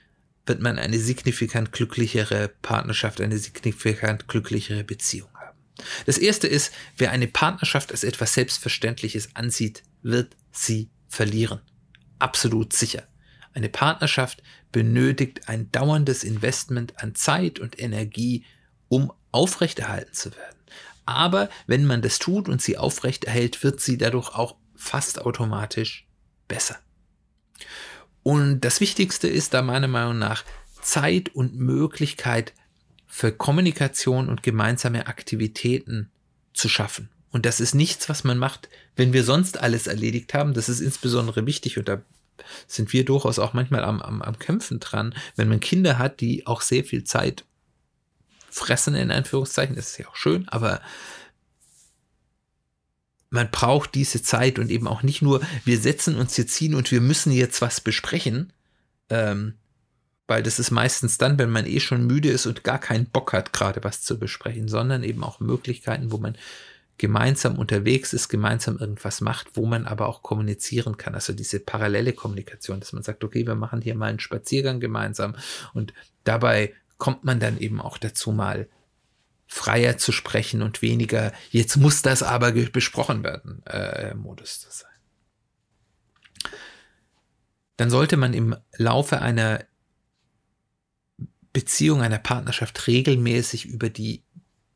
wird 0.46 0.62
man 0.62 0.78
eine 0.78 1.00
signifikant 1.00 1.72
glücklichere 1.72 2.50
Partnerschaft, 2.62 3.22
eine 3.22 3.38
signifikant 3.38 4.28
glücklichere 4.28 4.84
Beziehung. 4.84 5.30
Das 6.06 6.18
erste 6.18 6.48
ist, 6.48 6.72
wer 6.98 7.12
eine 7.12 7.28
Partnerschaft 7.28 7.92
als 7.92 8.04
etwas 8.04 8.34
Selbstverständliches 8.34 9.36
ansieht, 9.36 9.84
wird 10.02 10.36
sie 10.52 10.90
verlieren. 11.08 11.62
Absolut 12.20 12.74
sicher. 12.74 13.04
Eine 13.54 13.70
Partnerschaft 13.70 14.44
benötigt 14.72 15.48
ein 15.48 15.72
dauerndes 15.72 16.24
Investment 16.24 17.02
an 17.02 17.16
Zeit 17.16 17.60
und 17.60 17.80
Energie, 17.80 18.46
um 18.90 19.12
aufrechterhalten 19.32 20.14
zu 20.14 20.36
werden. 20.36 20.56
Aber 21.06 21.50
wenn 21.68 21.86
man 21.86 22.02
das 22.02 22.20
tut 22.20 22.50
und 22.50 22.62
sie 22.62 22.78
aufrechterhält, 22.78 23.64
wird 23.64 23.80
sie 23.80 23.98
dadurch 23.98 24.30
auch 24.36 24.56
fast 24.76 25.22
automatisch 25.22 26.08
besser. 26.48 26.78
Und 28.24 28.62
das 28.62 28.82
Wichtigste 28.82 29.28
ist 29.28 29.54
da 29.54 29.62
meiner 29.62 29.88
Meinung 29.88 30.18
nach 30.18 30.44
Zeit 30.82 31.30
und 31.30 31.56
Möglichkeit 31.56 32.54
für 33.16 33.32
Kommunikation 33.32 34.28
und 34.28 34.44
gemeinsame 34.44 35.08
Aktivitäten 35.08 36.12
zu 36.54 36.68
schaffen. 36.68 37.08
Und 37.32 37.46
das 37.46 37.62
ist 37.62 37.74
nichts, 37.74 38.10
was 38.10 38.26
man 38.26 38.38
macht, 38.38 38.68
wenn 38.98 39.14
wir 39.14 39.24
sonst 39.24 39.58
alles 39.58 39.88
erledigt 39.88 40.34
haben. 40.34 40.54
Das 40.54 40.68
ist 40.68 40.82
insbesondere 40.82 41.46
wichtig 41.46 41.78
und 41.78 41.88
da 41.88 42.02
sind 42.68 42.92
wir 42.92 43.06
durchaus 43.06 43.40
auch 43.40 43.54
manchmal 43.54 43.86
am, 43.86 44.02
am, 44.02 44.22
am 44.22 44.38
Kämpfen 44.38 44.82
dran, 44.82 45.16
wenn 45.38 45.48
man 45.48 45.62
Kinder 45.62 45.98
hat, 45.98 46.20
die 46.20 46.46
auch 46.46 46.60
sehr 46.60 46.84
viel 46.84 47.06
Zeit 47.06 47.46
fressen, 48.50 48.96
in 48.96 49.12
Anführungszeichen, 49.12 49.78
das 49.78 49.92
ist 49.92 49.98
ja 49.98 50.10
auch 50.10 50.18
schön, 50.18 50.50
aber 50.50 50.82
man 53.30 53.50
braucht 53.50 53.96
diese 53.96 54.22
Zeit 54.24 54.60
und 54.60 54.70
eben 54.70 54.90
auch 54.90 55.04
nicht 55.04 55.22
nur, 55.22 55.40
wir 55.64 55.80
setzen 55.80 56.18
uns 56.18 56.36
jetzt 56.36 56.58
hin 56.58 56.76
und 56.76 56.92
wir 56.92 57.00
müssen 57.00 57.32
jetzt 57.32 57.62
was 57.62 57.80
besprechen, 57.80 58.52
ähm, 59.10 59.54
weil 60.28 60.44
das 60.44 60.60
ist 60.60 60.72
meistens 60.72 61.18
dann, 61.18 61.38
wenn 61.38 61.52
man 61.52 61.66
eh 61.66 61.80
schon 61.80 62.06
müde 62.06 62.30
ist 62.30 62.46
und 62.46 62.64
gar 62.64 62.80
keinen 62.80 63.06
Bock 63.06 63.34
hat, 63.34 63.54
gerade 63.54 63.84
was 63.84 64.02
zu 64.02 64.18
besprechen, 64.18 64.68
sondern 64.68 65.04
eben 65.04 65.24
auch 65.24 65.40
Möglichkeiten, 65.40 66.12
wo 66.12 66.18
man 66.18 66.38
gemeinsam 66.98 67.58
unterwegs 67.58 68.14
ist, 68.14 68.30
gemeinsam 68.30 68.78
irgendwas 68.78 69.22
macht, 69.22 69.50
wo 69.56 69.66
man 69.66 69.86
aber 69.86 70.08
auch 70.08 70.24
kommunizieren 70.24 70.98
kann. 70.98 71.14
Also 71.14 71.34
diese 71.34 71.60
parallele 71.60 72.14
Kommunikation, 72.14 72.80
dass 72.80 72.94
man 72.94 73.04
sagt, 73.04 73.24
okay, 73.24 73.46
wir 73.46 73.56
machen 73.56 73.82
hier 73.82 73.96
mal 73.96 74.08
einen 74.08 74.20
Spaziergang 74.20 74.80
gemeinsam 74.80 75.36
und 75.74 75.94
dabei 76.24 76.74
kommt 76.98 77.26
man 77.26 77.40
dann 77.40 77.58
eben 77.60 77.82
auch 77.82 77.98
dazu, 77.98 78.32
mal 78.32 78.70
freier 79.48 79.98
zu 79.98 80.12
sprechen 80.12 80.62
und 80.62 80.82
weniger, 80.82 81.34
jetzt 81.52 81.76
muss 81.76 82.02
das 82.02 82.24
aber 82.24 82.52
besprochen 82.52 83.24
werden, 83.24 83.64
äh, 83.66 84.16
Modus 84.16 84.62
zu 84.62 84.70
sein. 84.72 84.90
Dann 87.78 87.90
sollte 87.90 88.16
man 88.16 88.34
im 88.34 88.56
Laufe 88.78 89.22
einer 89.22 89.66
Beziehung, 91.56 92.02
einer 92.02 92.20
Partnerschaft 92.20 92.86
regelmäßig 92.86 93.66
über 93.66 93.90
die 93.90 94.24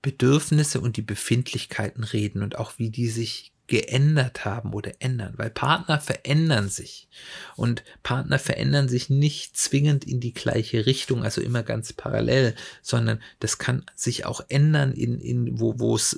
Bedürfnisse 0.02 0.80
und 0.80 0.96
die 0.96 1.02
Befindlichkeiten 1.02 2.06
reden 2.06 2.42
und 2.42 2.58
auch 2.58 2.76
wie 2.78 2.90
die 2.90 3.10
sich 3.10 3.52
geändert 3.68 4.46
haben 4.46 4.74
oder 4.74 4.94
ändern, 5.00 5.34
weil 5.36 5.50
Partner 5.50 6.00
verändern 6.00 6.70
sich 6.70 7.10
und 7.58 7.84
Partner 8.02 8.40
verändern 8.40 8.88
sich 8.88 9.10
nicht 9.10 9.58
zwingend 9.58 10.06
in 10.06 10.22
die 10.22 10.34
gleiche 10.34 10.86
Richtung, 10.86 11.22
also 11.22 11.42
immer 11.42 11.64
ganz 11.64 11.92
parallel, 11.92 12.56
sondern 12.82 13.22
das 13.42 13.58
kann 13.58 13.86
sich 13.94 14.26
auch 14.26 14.40
ändern 14.48 14.94
in, 14.94 15.20
in 15.20 15.60
wo, 15.60 15.80
wo 15.80 15.98
es 15.98 16.18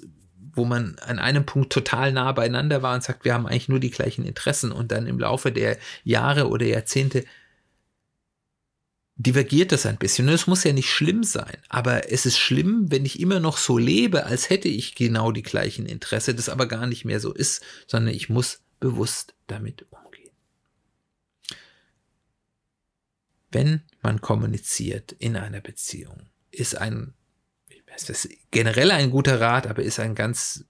wo 0.54 0.66
man 0.66 0.98
an 1.00 1.18
einem 1.18 1.46
Punkt 1.46 1.74
total 1.74 2.12
nah 2.12 2.32
beieinander 2.34 2.84
war 2.84 2.94
und 2.94 3.04
sagt, 3.04 3.26
wir 3.26 3.34
haben 3.34 3.48
eigentlich 3.48 3.70
nur 3.70 3.80
die 3.80 3.90
gleichen 3.90 4.26
Interessen 4.26 4.72
und 4.72 4.92
dann 4.92 5.08
im 5.08 5.18
Laufe 5.18 5.52
der 5.52 5.78
Jahre 6.04 6.50
oder 6.50 6.66
Jahrzehnte 6.66 7.26
divergiert 9.16 9.72
das 9.72 9.86
ein 9.86 9.98
bisschen. 9.98 10.28
Und 10.28 10.34
es 10.34 10.48
muss 10.48 10.64
ja 10.64 10.74
nicht 10.74 10.90
schlimm 10.90 11.24
sein, 11.24 11.58
aber 11.70 12.12
es 12.12 12.26
ist 12.26 12.38
schlimm, 12.38 12.86
wenn 12.90 13.06
ich 13.06 13.20
immer 13.20 13.40
noch 13.40 13.58
so 13.58 13.78
lebe, 13.78 14.26
als 14.26 14.50
hätte 14.50 14.68
ich 14.68 14.96
genau 14.96 15.32
die 15.32 15.44
gleichen 15.44 15.86
Interesse, 15.86 16.34
das 16.34 16.50
aber 16.50 16.66
gar 16.66 16.88
nicht 16.88 17.06
mehr 17.06 17.20
so 17.20 17.34
ist, 17.34 17.64
sondern 17.88 18.14
ich 18.14 18.30
muss 18.30 18.62
bewusst 18.80 19.36
damit 19.48 19.86
umgehen. 19.92 20.32
Wenn 23.52 23.82
man 24.02 24.22
kommuniziert 24.22 25.12
in 25.12 25.36
einer 25.36 25.62
Beziehung, 25.62 26.30
ist 26.52 26.76
ein, 26.78 27.14
das 27.88 28.10
ist 28.10 28.30
generell 28.50 28.92
ein 28.92 29.12
guter 29.12 29.40
Rat, 29.40 29.68
aber 29.68 29.84
ist 29.84 30.00
ein 30.00 30.16
ganz, 30.16 30.66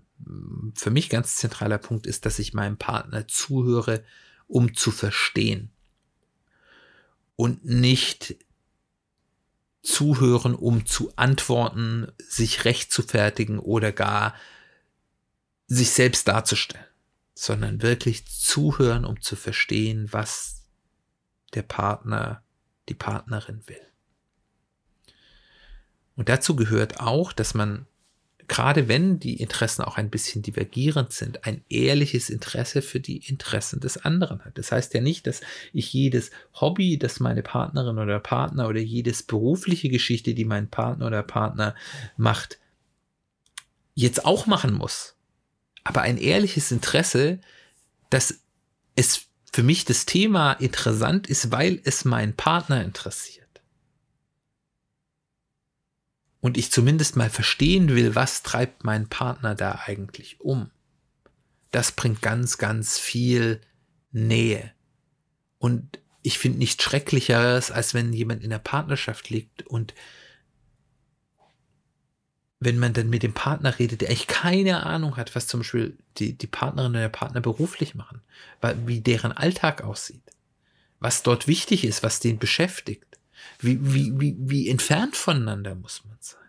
für 0.76 0.90
mich 0.90 1.10
ganz 1.10 1.36
zentraler 1.36 1.78
Punkt 1.78 2.06
ist, 2.08 2.26
dass 2.26 2.40
ich 2.40 2.54
meinem 2.54 2.78
Partner 2.78 3.28
zuhöre, 3.28 4.04
um 4.48 4.74
zu 4.74 4.92
verstehen 4.92 5.72
und 7.42 7.66
nicht 7.66 8.36
zuhören, 9.82 10.54
um 10.54 10.86
zu 10.86 11.12
antworten, 11.16 12.12
sich 12.20 12.66
rechtfertigen 12.66 13.58
oder 13.58 13.92
gar 13.92 14.36
sich 15.66 15.90
selbst 15.90 16.28
darzustellen, 16.28 16.86
sondern 17.34 17.82
wirklich 17.82 18.28
zuhören, 18.28 19.06
um 19.06 19.22
zu 19.22 19.36
verstehen, 19.36 20.08
was 20.12 20.68
der 21.56 21.64
Partner, 21.64 22.44
die 22.90 22.94
Partnerin 22.94 23.68
will. 23.68 23.88
Und 26.16 26.30
dazu 26.30 26.56
gehört 26.56 27.00
auch, 27.00 27.34
dass 27.34 27.56
man 27.56 27.88
gerade 28.52 28.90
wenn 28.90 29.18
die 29.18 29.38
Interessen 29.38 29.82
auch 29.82 29.96
ein 29.96 30.10
bisschen 30.10 30.42
divergierend 30.42 31.14
sind, 31.14 31.46
ein 31.46 31.64
ehrliches 31.70 32.30
Interesse 32.30 32.82
für 32.82 33.00
die 33.00 33.30
Interessen 33.30 33.80
des 33.80 33.96
anderen 33.96 34.44
hat. 34.44 34.58
Das 34.58 34.74
heißt 34.74 34.94
ja 34.94 35.00
nicht, 35.00 35.26
dass 35.26 35.40
ich 35.72 35.94
jedes 35.94 36.32
Hobby, 36.60 37.00
das 37.00 37.22
meine 37.22 37.44
Partnerin 37.44 37.98
oder 37.98 38.20
Partner 38.20 38.68
oder 38.68 38.82
jedes 38.82 39.24
berufliche 39.24 39.88
Geschichte, 39.88 40.34
die 40.34 40.44
mein 40.44 40.70
Partner 40.70 41.08
oder 41.08 41.24
Partner 41.24 41.76
macht, 42.18 42.60
jetzt 43.96 44.26
auch 44.26 44.48
machen 44.48 44.74
muss. 44.74 45.16
Aber 45.86 46.02
ein 46.02 46.18
ehrliches 46.18 46.74
Interesse, 46.74 47.40
dass 48.10 48.42
es 48.98 49.28
für 49.54 49.64
mich 49.64 49.86
das 49.86 50.06
Thema 50.06 50.52
interessant 50.52 51.28
ist, 51.28 51.54
weil 51.54 51.80
es 51.86 52.04
meinen 52.04 52.36
Partner 52.36 52.84
interessiert. 52.84 53.41
Und 56.42 56.58
ich 56.58 56.72
zumindest 56.72 57.16
mal 57.16 57.30
verstehen 57.30 57.90
will, 57.90 58.16
was 58.16 58.44
treibt 58.44 58.84
mein 58.84 59.08
Partner 59.08 59.56
da 59.56 59.80
eigentlich 59.86 60.42
um. 60.42 60.72
Das 61.70 61.92
bringt 61.92 62.22
ganz, 62.22 62.58
ganz 62.58 62.98
viel 62.98 63.62
Nähe. 64.12 64.72
Und 65.60 66.00
ich 66.24 66.40
finde 66.40 66.58
nichts 66.60 66.84
Schrecklicheres, 66.84 67.72
als 67.72 67.94
wenn 67.94 68.12
jemand 68.12 68.44
in 68.44 68.50
der 68.50 68.60
Partnerschaft 68.60 69.30
liegt 69.30 69.66
und 69.68 69.94
wenn 72.60 72.78
man 72.78 72.94
dann 72.94 73.10
mit 73.10 73.24
dem 73.24 73.34
Partner 73.34 73.80
redet, 73.80 74.02
der 74.02 74.10
eigentlich 74.10 74.28
keine 74.28 74.86
Ahnung 74.86 75.18
hat, 75.18 75.36
was 75.36 75.48
zum 75.48 75.62
Beispiel 75.62 75.98
die, 76.18 76.38
die 76.38 76.48
Partnerin 76.48 76.92
oder 76.92 77.00
der 77.00 77.10
Partner 77.10 77.42
beruflich 77.42 77.96
machen, 77.96 78.22
wie 78.86 79.02
deren 79.02 79.32
Alltag 79.32 79.82
aussieht, 79.82 80.22
was 81.00 81.24
dort 81.24 81.48
wichtig 81.48 81.84
ist, 81.84 82.04
was 82.04 82.20
den 82.20 82.38
beschäftigt, 82.38 83.11
wie, 83.60 83.80
wie, 83.82 84.20
wie, 84.20 84.36
wie 84.40 84.70
entfernt 84.70 85.16
voneinander 85.16 85.76
muss 85.76 86.04
man 86.06 86.18
sein. 86.20 86.40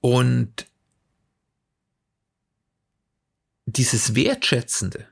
Und 0.00 0.66
dieses 3.66 4.14
Wertschätzende, 4.14 5.06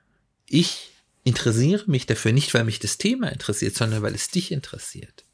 ich 0.49 0.91
interessiere 1.25 1.91
mich 1.91 2.07
dafür 2.07 2.33
nicht, 2.33 2.55
weil 2.55 2.65
mich 2.65 2.79
das 2.79 2.99
Thema 2.99 3.33
interessiert, 3.33 3.75
sondern 3.75 4.03
weil 4.03 4.15
es 4.15 4.29
dich 4.29 4.53
interessiert. 4.53 5.25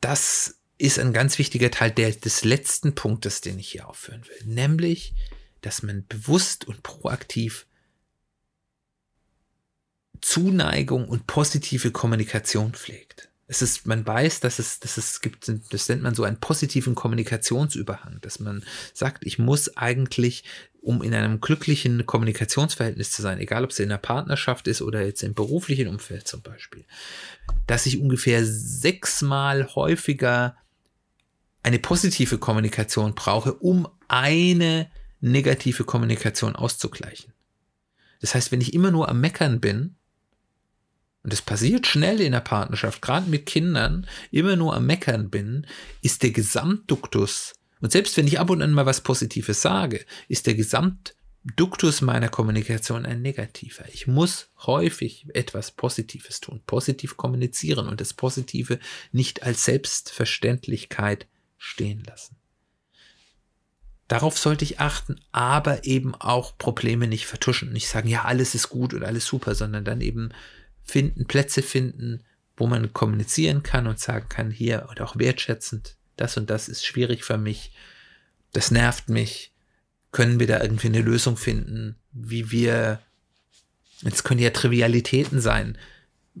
Das 0.00 0.58
ist 0.76 0.98
ein 0.98 1.12
ganz 1.12 1.38
wichtiger 1.38 1.70
Teil 1.70 1.90
der, 1.90 2.12
des 2.12 2.44
letzten 2.44 2.94
Punktes, 2.94 3.40
den 3.40 3.58
ich 3.58 3.70
hier 3.70 3.88
aufführen 3.88 4.24
will, 4.28 4.46
nämlich, 4.46 5.14
dass 5.60 5.82
man 5.82 6.06
bewusst 6.06 6.66
und 6.66 6.82
proaktiv 6.82 7.66
Zuneigung 10.20 11.08
und 11.08 11.26
positive 11.26 11.90
Kommunikation 11.90 12.72
pflegt 12.72 13.28
es 13.50 13.62
ist, 13.62 13.86
man 13.86 14.06
weiß, 14.06 14.40
dass 14.40 14.58
es, 14.58 14.78
dass 14.78 14.98
es 14.98 15.22
gibt, 15.22 15.50
das 15.70 15.88
nennt 15.88 16.02
man 16.02 16.14
so 16.14 16.22
einen 16.22 16.38
positiven 16.38 16.94
Kommunikationsüberhang, 16.94 18.18
dass 18.20 18.40
man 18.40 18.62
sagt, 18.92 19.24
ich 19.26 19.38
muss 19.38 19.74
eigentlich, 19.78 20.44
um 20.82 21.02
in 21.02 21.14
einem 21.14 21.40
glücklichen 21.40 22.04
Kommunikationsverhältnis 22.04 23.10
zu 23.10 23.22
sein, 23.22 23.38
egal 23.40 23.64
ob 23.64 23.70
es 23.70 23.78
in 23.78 23.86
einer 23.86 23.98
Partnerschaft 23.98 24.68
ist 24.68 24.82
oder 24.82 25.04
jetzt 25.04 25.22
im 25.22 25.32
beruflichen 25.32 25.88
Umfeld 25.88 26.28
zum 26.28 26.42
Beispiel, 26.42 26.84
dass 27.66 27.86
ich 27.86 27.98
ungefähr 27.98 28.44
sechsmal 28.44 29.74
häufiger 29.74 30.54
eine 31.62 31.78
positive 31.78 32.36
Kommunikation 32.36 33.14
brauche, 33.14 33.54
um 33.54 33.88
eine 34.08 34.90
negative 35.20 35.84
Kommunikation 35.84 36.54
auszugleichen. 36.54 37.32
Das 38.20 38.34
heißt, 38.34 38.52
wenn 38.52 38.60
ich 38.60 38.74
immer 38.74 38.90
nur 38.90 39.08
am 39.08 39.22
Meckern 39.22 39.58
bin, 39.58 39.96
und 41.28 41.32
das 41.34 41.42
passiert 41.42 41.86
schnell 41.86 42.22
in 42.22 42.32
der 42.32 42.40
Partnerschaft, 42.40 43.02
gerade 43.02 43.28
mit 43.28 43.44
Kindern, 43.44 44.06
immer 44.30 44.56
nur 44.56 44.74
am 44.74 44.86
Meckern 44.86 45.28
bin, 45.28 45.66
ist 46.00 46.22
der 46.22 46.30
Gesamtduktus, 46.30 47.52
und 47.82 47.92
selbst 47.92 48.16
wenn 48.16 48.26
ich 48.26 48.40
ab 48.40 48.48
und 48.48 48.62
an 48.62 48.72
mal 48.72 48.86
was 48.86 49.02
Positives 49.02 49.60
sage, 49.60 50.06
ist 50.26 50.46
der 50.46 50.54
Gesamtduktus 50.54 52.00
meiner 52.00 52.30
Kommunikation 52.30 53.04
ein 53.04 53.20
negativer. 53.20 53.84
Ich 53.92 54.06
muss 54.06 54.48
häufig 54.64 55.26
etwas 55.34 55.72
Positives 55.72 56.40
tun, 56.40 56.62
positiv 56.66 57.18
kommunizieren 57.18 57.86
und 57.86 58.00
das 58.00 58.14
Positive 58.14 58.78
nicht 59.12 59.42
als 59.42 59.66
Selbstverständlichkeit 59.66 61.26
stehen 61.58 62.04
lassen. 62.04 62.36
Darauf 64.08 64.38
sollte 64.38 64.64
ich 64.64 64.80
achten, 64.80 65.20
aber 65.32 65.84
eben 65.84 66.14
auch 66.14 66.56
Probleme 66.56 67.06
nicht 67.06 67.26
vertuschen. 67.26 67.74
Nicht 67.74 67.88
sagen, 67.88 68.08
ja, 68.08 68.24
alles 68.24 68.54
ist 68.54 68.70
gut 68.70 68.94
und 68.94 69.04
alles 69.04 69.26
super, 69.26 69.54
sondern 69.54 69.84
dann 69.84 70.00
eben 70.00 70.30
finden, 70.88 71.26
Plätze 71.26 71.62
finden, 71.62 72.24
wo 72.56 72.66
man 72.66 72.92
kommunizieren 72.92 73.62
kann 73.62 73.86
und 73.86 74.00
sagen 74.00 74.28
kann, 74.28 74.50
hier 74.50 74.86
und 74.88 75.00
auch 75.00 75.16
wertschätzend, 75.18 75.96
das 76.16 76.36
und 76.36 76.50
das 76.50 76.68
ist 76.68 76.84
schwierig 76.84 77.24
für 77.24 77.38
mich, 77.38 77.72
das 78.52 78.70
nervt 78.70 79.08
mich, 79.08 79.52
können 80.10 80.40
wir 80.40 80.46
da 80.46 80.60
irgendwie 80.62 80.88
eine 80.88 81.02
Lösung 81.02 81.36
finden, 81.36 81.96
wie 82.12 82.50
wir, 82.50 83.00
es 84.04 84.24
können 84.24 84.40
ja 84.40 84.50
Trivialitäten 84.50 85.40
sein, 85.40 85.78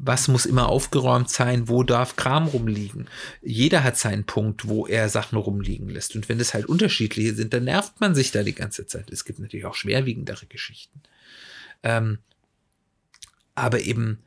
was 0.00 0.28
muss 0.28 0.46
immer 0.46 0.68
aufgeräumt 0.68 1.28
sein, 1.28 1.68
wo 1.68 1.82
darf 1.82 2.16
Kram 2.16 2.46
rumliegen. 2.46 3.08
Jeder 3.42 3.82
hat 3.82 3.96
seinen 3.96 4.24
Punkt, 4.24 4.68
wo 4.68 4.86
er 4.86 5.08
Sachen 5.08 5.36
rumliegen 5.36 5.88
lässt. 5.88 6.14
Und 6.14 6.28
wenn 6.28 6.38
das 6.38 6.54
halt 6.54 6.66
unterschiedliche 6.66 7.34
sind, 7.34 7.52
dann 7.52 7.64
nervt 7.64 8.00
man 8.00 8.14
sich 8.14 8.30
da 8.30 8.44
die 8.44 8.54
ganze 8.54 8.86
Zeit. 8.86 9.10
Es 9.10 9.24
gibt 9.24 9.40
natürlich 9.40 9.66
auch 9.66 9.74
schwerwiegendere 9.74 10.46
Geschichten. 10.46 11.00
Ähm, 11.82 12.18
aber 13.56 13.80
eben 13.80 14.22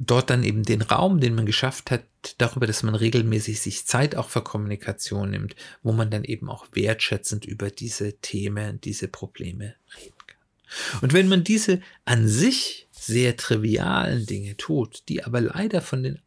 dort 0.00 0.30
dann 0.30 0.42
eben 0.42 0.62
den 0.62 0.80
Raum, 0.80 1.20
den 1.20 1.34
man 1.34 1.44
geschafft 1.44 1.90
hat, 1.90 2.04
darüber, 2.38 2.66
dass 2.66 2.82
man 2.82 2.94
regelmäßig 2.94 3.60
sich 3.60 3.86
Zeit 3.86 4.16
auch 4.16 4.30
für 4.30 4.42
Kommunikation 4.42 5.30
nimmt, 5.30 5.54
wo 5.82 5.92
man 5.92 6.10
dann 6.10 6.24
eben 6.24 6.48
auch 6.48 6.66
wertschätzend 6.72 7.44
über 7.44 7.70
diese 7.70 8.14
Themen, 8.14 8.80
diese 8.80 9.08
Probleme 9.08 9.74
reden 9.96 10.14
kann. 10.26 11.00
Und 11.02 11.12
wenn 11.12 11.28
man 11.28 11.44
diese 11.44 11.82
an 12.06 12.26
sich 12.26 12.88
sehr 12.90 13.36
trivialen 13.36 14.24
Dinge 14.24 14.56
tut, 14.56 15.02
die 15.08 15.22
aber 15.22 15.42
leider 15.42 15.82
von 15.82 16.02
den, 16.02 16.20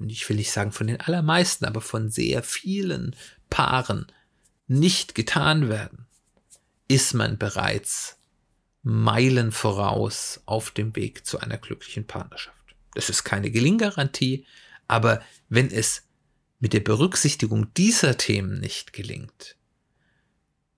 ich 0.00 0.28
will 0.28 0.36
nicht 0.36 0.50
sagen 0.50 0.72
von 0.72 0.88
den 0.88 1.00
allermeisten, 1.00 1.66
aber 1.66 1.80
von 1.80 2.10
sehr 2.10 2.42
vielen 2.42 3.14
Paaren 3.48 4.06
nicht 4.66 5.14
getan 5.14 5.68
werden, 5.68 6.06
ist 6.88 7.14
man 7.14 7.38
bereits 7.38 8.16
Meilen 8.82 9.52
voraus 9.52 10.40
auf 10.46 10.72
dem 10.72 10.96
Weg 10.96 11.26
zu 11.26 11.38
einer 11.38 11.58
glücklichen 11.58 12.06
Partnerschaft. 12.06 12.59
Das 12.94 13.08
ist 13.08 13.24
keine 13.24 13.50
Gelinggarantie, 13.50 14.46
aber 14.88 15.22
wenn 15.48 15.70
es 15.70 16.02
mit 16.58 16.72
der 16.72 16.80
Berücksichtigung 16.80 17.72
dieser 17.74 18.16
Themen 18.18 18.60
nicht 18.60 18.92
gelingt, 18.92 19.56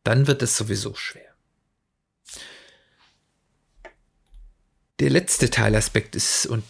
dann 0.05 0.27
wird 0.27 0.43
es 0.43 0.57
sowieso 0.57 0.95
schwer. 0.95 1.35
Der 5.01 5.11
letzte 5.11 5.51
Teilaspekt 5.51 6.15
ist, 6.15 6.47
und 6.47 6.63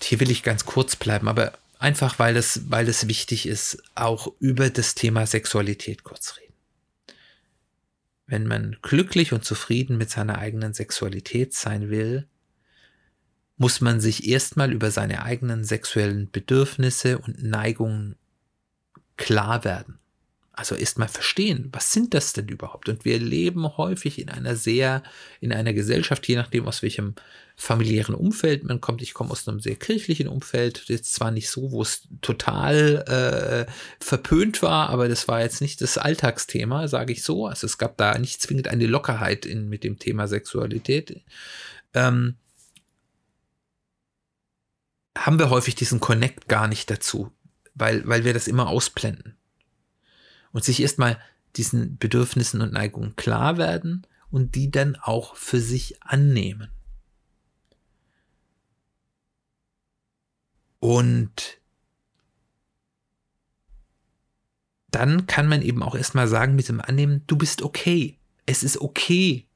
hier 0.00 0.20
will 0.20 0.30
ich 0.30 0.42
ganz 0.42 0.64
kurz 0.64 0.94
bleiben, 0.94 1.28
aber 1.28 1.58
einfach 1.78 2.18
weil 2.18 2.36
es, 2.36 2.70
weil 2.70 2.88
es 2.88 3.08
wichtig 3.08 3.46
ist, 3.46 3.82
auch 3.94 4.32
über 4.38 4.70
das 4.70 4.94
Thema 4.94 5.26
Sexualität 5.26 6.04
kurz 6.04 6.36
reden. 6.36 6.54
Wenn 8.26 8.46
man 8.46 8.76
glücklich 8.82 9.32
und 9.32 9.44
zufrieden 9.44 9.98
mit 9.98 10.10
seiner 10.10 10.38
eigenen 10.38 10.74
Sexualität 10.74 11.54
sein 11.54 11.90
will, 11.90 12.28
muss 13.62 13.80
man 13.80 14.00
sich 14.00 14.28
erstmal 14.28 14.72
über 14.72 14.90
seine 14.90 15.22
eigenen 15.22 15.62
sexuellen 15.62 16.28
Bedürfnisse 16.32 17.18
und 17.18 17.44
Neigungen 17.44 18.16
klar 19.16 19.62
werden. 19.64 20.00
Also 20.52 20.74
erstmal 20.74 21.06
verstehen, 21.06 21.68
was 21.70 21.92
sind 21.92 22.12
das 22.12 22.32
denn 22.32 22.48
überhaupt? 22.48 22.88
Und 22.88 23.04
wir 23.04 23.20
leben 23.20 23.76
häufig 23.76 24.18
in 24.18 24.30
einer 24.30 24.56
sehr, 24.56 25.04
in 25.40 25.52
einer 25.52 25.72
Gesellschaft, 25.74 26.26
je 26.26 26.34
nachdem 26.34 26.66
aus 26.66 26.82
welchem 26.82 27.14
familiären 27.54 28.16
Umfeld 28.16 28.64
man 28.64 28.80
kommt. 28.80 29.00
Ich 29.00 29.14
komme 29.14 29.30
aus 29.30 29.46
einem 29.46 29.60
sehr 29.60 29.76
kirchlichen 29.76 30.26
Umfeld, 30.26 30.82
jetzt 30.88 31.14
zwar 31.14 31.30
nicht 31.30 31.48
so, 31.48 31.70
wo 31.70 31.82
es 31.82 32.08
total 32.20 33.68
äh, 33.68 33.72
verpönt 34.04 34.60
war, 34.60 34.90
aber 34.90 35.08
das 35.08 35.28
war 35.28 35.40
jetzt 35.40 35.60
nicht 35.60 35.80
das 35.80 35.98
Alltagsthema, 35.98 36.88
sage 36.88 37.12
ich 37.12 37.22
so. 37.22 37.46
Also 37.46 37.68
es 37.68 37.78
gab 37.78 37.96
da 37.96 38.18
nicht 38.18 38.42
zwingend 38.42 38.66
eine 38.66 38.88
Lockerheit 38.88 39.46
in, 39.46 39.68
mit 39.68 39.84
dem 39.84 40.00
Thema 40.00 40.26
Sexualität. 40.26 41.22
Ähm, 41.94 42.38
haben 45.16 45.38
wir 45.38 45.50
häufig 45.50 45.74
diesen 45.74 46.00
Connect 46.00 46.48
gar 46.48 46.68
nicht 46.68 46.90
dazu, 46.90 47.32
weil, 47.74 48.06
weil 48.06 48.24
wir 48.24 48.34
das 48.34 48.48
immer 48.48 48.68
ausblenden. 48.68 49.36
Und 50.52 50.64
sich 50.64 50.80
erstmal 50.80 51.18
diesen 51.56 51.98
Bedürfnissen 51.98 52.60
und 52.60 52.72
Neigungen 52.72 53.16
klar 53.16 53.58
werden 53.58 54.06
und 54.30 54.54
die 54.54 54.70
dann 54.70 54.96
auch 54.96 55.36
für 55.36 55.60
sich 55.60 56.02
annehmen. 56.02 56.70
Und 60.78 61.58
dann 64.90 65.26
kann 65.26 65.48
man 65.48 65.62
eben 65.62 65.82
auch 65.82 65.94
erstmal 65.94 66.28
sagen 66.28 66.56
mit 66.56 66.68
dem 66.68 66.80
Annehmen, 66.80 67.22
du 67.26 67.36
bist 67.36 67.62
okay. 67.62 68.18
Es 68.46 68.62
ist 68.62 68.80
okay, 68.80 69.46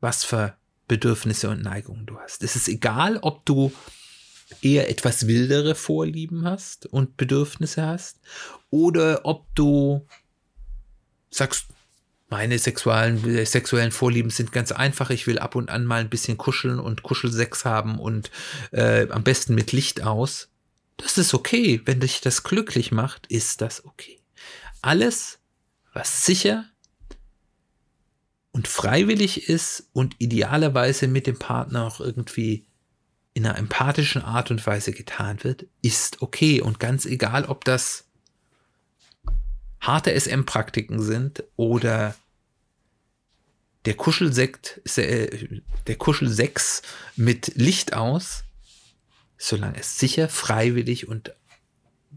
was 0.00 0.24
für 0.24 0.56
Bedürfnisse 0.88 1.50
und 1.50 1.62
Neigungen 1.62 2.06
du 2.06 2.18
hast. 2.18 2.42
Es 2.42 2.56
ist 2.56 2.68
egal, 2.68 3.18
ob 3.18 3.44
du 3.44 3.72
eher 4.60 4.88
etwas 4.90 5.26
wildere 5.26 5.74
Vorlieben 5.74 6.44
hast 6.44 6.86
und 6.86 7.16
Bedürfnisse 7.16 7.84
hast 7.84 8.18
oder 8.70 9.20
ob 9.24 9.46
du 9.54 10.06
sagst, 11.30 11.66
meine 12.28 12.58
sexuellen, 12.58 13.46
sexuellen 13.46 13.92
Vorlieben 13.92 14.30
sind 14.30 14.50
ganz 14.50 14.72
einfach. 14.72 15.10
Ich 15.10 15.26
will 15.26 15.38
ab 15.38 15.54
und 15.54 15.70
an 15.70 15.84
mal 15.84 16.00
ein 16.00 16.10
bisschen 16.10 16.36
kuscheln 16.36 16.80
und 16.80 17.02
Kuschelsex 17.02 17.64
haben 17.64 17.98
und 17.98 18.30
äh, 18.72 19.06
am 19.10 19.22
besten 19.22 19.54
mit 19.54 19.72
Licht 19.72 20.02
aus. 20.02 20.48
Das 20.96 21.18
ist 21.18 21.34
okay. 21.34 21.80
Wenn 21.84 22.00
dich 22.00 22.20
das 22.20 22.42
glücklich 22.42 22.92
macht, 22.92 23.26
ist 23.28 23.60
das 23.60 23.84
okay. 23.84 24.18
Alles, 24.82 25.38
was 25.92 26.26
sicher 26.26 26.64
und 28.52 28.68
freiwillig 28.68 29.48
ist 29.48 29.88
und 29.92 30.16
idealerweise 30.18 31.08
mit 31.08 31.26
dem 31.26 31.38
Partner 31.38 31.84
auch 31.86 32.00
irgendwie 32.00 32.66
in 33.34 33.44
einer 33.44 33.58
empathischen 33.58 34.22
Art 34.22 34.50
und 34.50 34.64
Weise 34.66 34.92
getan 34.92 35.42
wird, 35.42 35.66
ist 35.82 36.22
okay. 36.22 36.60
Und 36.60 36.80
ganz 36.80 37.04
egal, 37.04 37.44
ob 37.44 37.64
das 37.64 38.04
harte 39.80 40.18
SM-Praktiken 40.18 41.02
sind 41.02 41.44
oder 41.56 42.14
der 43.84 43.94
Kuschelsekt, 43.94 44.80
äh, 44.96 45.60
der 45.86 45.96
Kuschelsex 45.96 46.82
mit 47.16 47.52
Licht 47.56 47.92
aus, 47.92 48.44
solange 49.36 49.78
es 49.78 49.98
sicher, 49.98 50.28
freiwillig 50.28 51.08
und 51.08 51.34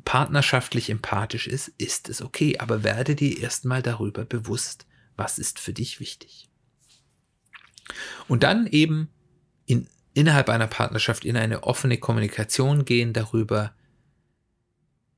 partnerschaftlich 0.05 0.89
empathisch 0.89 1.47
ist, 1.47 1.69
ist 1.77 2.09
es 2.09 2.21
okay. 2.21 2.59
Aber 2.59 2.83
werde 2.83 3.15
dir 3.15 3.41
erstmal 3.41 3.81
darüber 3.81 4.23
bewusst, 4.23 4.85
was 5.15 5.39
ist 5.39 5.59
für 5.59 5.73
dich 5.73 5.99
wichtig. 5.99 6.47
Und 8.27 8.43
dann 8.43 8.67
eben 8.67 9.09
in, 9.65 9.87
innerhalb 10.17 10.49
einer 10.49 10.65
Partnerschaft 10.65 11.25
in 11.25 11.37
eine 11.37 11.61
offene 11.61 11.99
Kommunikation 11.99 12.85
gehen 12.85 13.13
darüber, 13.13 13.71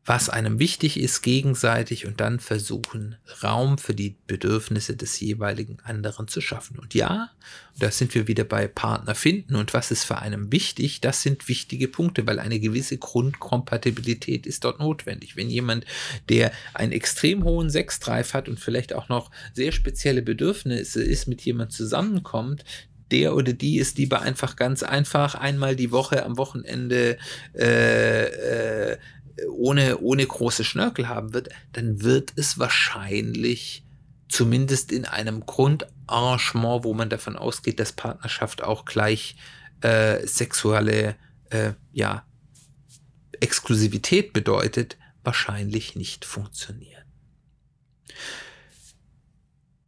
was 0.04 0.28
einem 0.28 0.60
wichtig 0.60 1.00
ist 1.00 1.22
gegenseitig 1.22 2.06
und 2.06 2.20
dann 2.20 2.40
versuchen, 2.40 3.16
Raum 3.44 3.78
für 3.78 3.94
die 3.94 4.18
Bedürfnisse 4.28 4.98
des 4.98 5.20
jeweiligen 5.20 5.80
anderen 5.84 6.28
zu 6.28 6.42
schaffen. 6.42 6.80
Und 6.80 6.96
ja, 6.96 7.30
da 7.78 7.92
sind 7.92 8.14
wir 8.14 8.28
wieder 8.28 8.44
bei 8.44 8.68
Partner 8.68 9.16
finden 9.16 9.56
und 9.56 9.74
was 9.74 9.92
ist 9.92 10.04
für 10.04 10.18
einem 10.18 10.52
wichtig, 10.52 11.00
das 11.00 11.22
sind 11.22 11.48
wichtige 11.48 11.88
Punkte, 11.88 12.28
weil 12.28 12.40
eine 12.40 12.60
gewisse 12.60 12.98
Grundkompatibilität 12.98 14.48
ist 14.48 14.66
dort 14.66 14.80
notwendig. 14.80 15.38
Wenn 15.38 15.50
jemand, 15.50 15.86
der 16.28 16.52
einen 16.74 16.92
extrem 16.92 17.44
hohen 17.46 17.70
Sexdrive 17.70 18.34
hat 18.34 18.50
und 18.50 18.60
vielleicht 18.60 18.92
auch 18.94 19.08
noch 19.08 19.32
sehr 19.54 19.72
spezielle 19.72 20.24
Bedürfnisse 20.24 21.02
ist, 21.04 21.28
mit 21.28 21.42
jemand 21.42 21.72
zusammenkommt, 21.72 22.66
der 23.12 23.36
oder 23.36 23.54
die 23.54 23.78
ist 23.78 23.98
lieber 23.98 24.22
einfach 24.22 24.56
ganz 24.56 24.84
einfach 24.84 25.36
einmal 25.36 25.76
die 25.76 25.92
Woche 25.92 26.26
am 26.26 26.38
Wochenende 26.38 27.18
äh, 27.56 28.94
äh, 28.94 28.98
ohne, 29.48 30.00
ohne 30.00 30.26
große 30.26 30.64
Schnörkel 30.64 31.08
haben 31.08 31.34
wird, 31.34 31.50
dann 31.74 32.02
wird 32.02 32.34
es 32.36 32.60
wahrscheinlich 32.60 33.86
zumindest 34.28 34.92
in 34.92 35.06
einem 35.06 35.46
Grundarrangement, 35.46 36.84
wo 36.84 36.94
man 36.94 37.10
davon 37.10 37.36
ausgeht, 37.36 37.80
dass 37.80 37.94
Partnerschaft 37.94 38.64
auch 38.64 38.86
gleich 38.86 39.36
äh, 39.82 40.26
sexuelle 40.28 41.16
äh, 41.50 41.74
ja, 41.94 42.26
Exklusivität 43.40 44.34
bedeutet, 44.34 44.98
wahrscheinlich 45.24 45.96
nicht 45.96 46.26
funktionieren. 46.26 47.04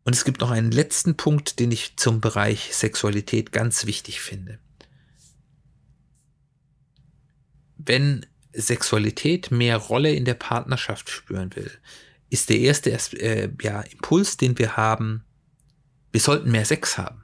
Und 0.03 0.15
es 0.15 0.25
gibt 0.25 0.41
noch 0.41 0.51
einen 0.51 0.71
letzten 0.71 1.15
Punkt, 1.15 1.59
den 1.59 1.71
ich 1.71 1.95
zum 1.97 2.21
Bereich 2.21 2.75
Sexualität 2.75 3.51
ganz 3.51 3.85
wichtig 3.85 4.19
finde. 4.19 4.59
Wenn 7.77 8.25
Sexualität 8.53 9.51
mehr 9.51 9.77
Rolle 9.77 10.13
in 10.13 10.25
der 10.25 10.33
Partnerschaft 10.33 11.09
spüren 11.09 11.55
will, 11.55 11.71
ist 12.29 12.49
der 12.49 12.59
erste 12.59 12.91
äh, 12.91 13.49
ja, 13.61 13.81
Impuls, 13.81 14.37
den 14.37 14.57
wir 14.57 14.77
haben, 14.77 15.23
wir 16.11 16.21
sollten 16.21 16.51
mehr 16.51 16.65
Sex 16.65 16.97
haben. 16.97 17.23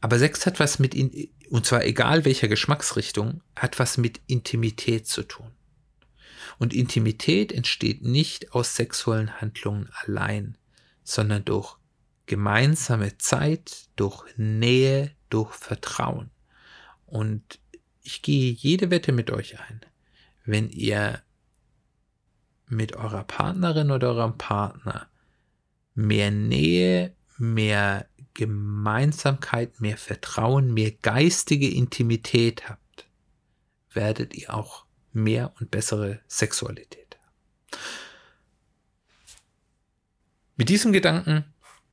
Aber 0.00 0.18
Sex 0.18 0.46
hat 0.46 0.58
was 0.58 0.78
mit, 0.78 0.96
und 1.50 1.66
zwar 1.66 1.84
egal 1.84 2.24
welcher 2.24 2.48
Geschmacksrichtung, 2.48 3.42
hat 3.54 3.78
was 3.78 3.98
mit 3.98 4.20
Intimität 4.26 5.06
zu 5.06 5.22
tun. 5.22 5.50
Und 6.58 6.74
Intimität 6.74 7.52
entsteht 7.52 8.02
nicht 8.02 8.52
aus 8.52 8.74
sexuellen 8.74 9.40
Handlungen 9.40 9.88
allein, 10.04 10.58
sondern 11.04 11.44
durch 11.44 11.76
gemeinsame 12.26 13.18
Zeit, 13.18 13.88
durch 13.96 14.24
Nähe, 14.36 15.12
durch 15.28 15.52
Vertrauen. 15.54 16.30
Und 17.06 17.60
ich 18.02 18.22
gehe 18.22 18.52
jede 18.52 18.90
Wette 18.90 19.12
mit 19.12 19.30
euch 19.30 19.58
ein. 19.60 19.80
Wenn 20.44 20.70
ihr 20.70 21.22
mit 22.66 22.96
eurer 22.96 23.24
Partnerin 23.24 23.90
oder 23.90 24.08
eurem 24.10 24.38
Partner 24.38 25.08
mehr 25.94 26.30
Nähe, 26.30 27.14
mehr 27.38 28.06
Gemeinsamkeit, 28.34 29.80
mehr 29.80 29.98
Vertrauen, 29.98 30.72
mehr 30.72 30.90
geistige 30.90 31.68
Intimität 31.68 32.68
habt, 32.68 33.06
werdet 33.92 34.34
ihr 34.34 34.54
auch 34.54 34.86
mehr 35.12 35.52
und 35.60 35.70
bessere 35.70 36.20
Sexualität 36.26 37.18
haben. 37.20 37.78
Mit 40.56 40.68
diesem 40.68 40.92
Gedanken 40.92 41.44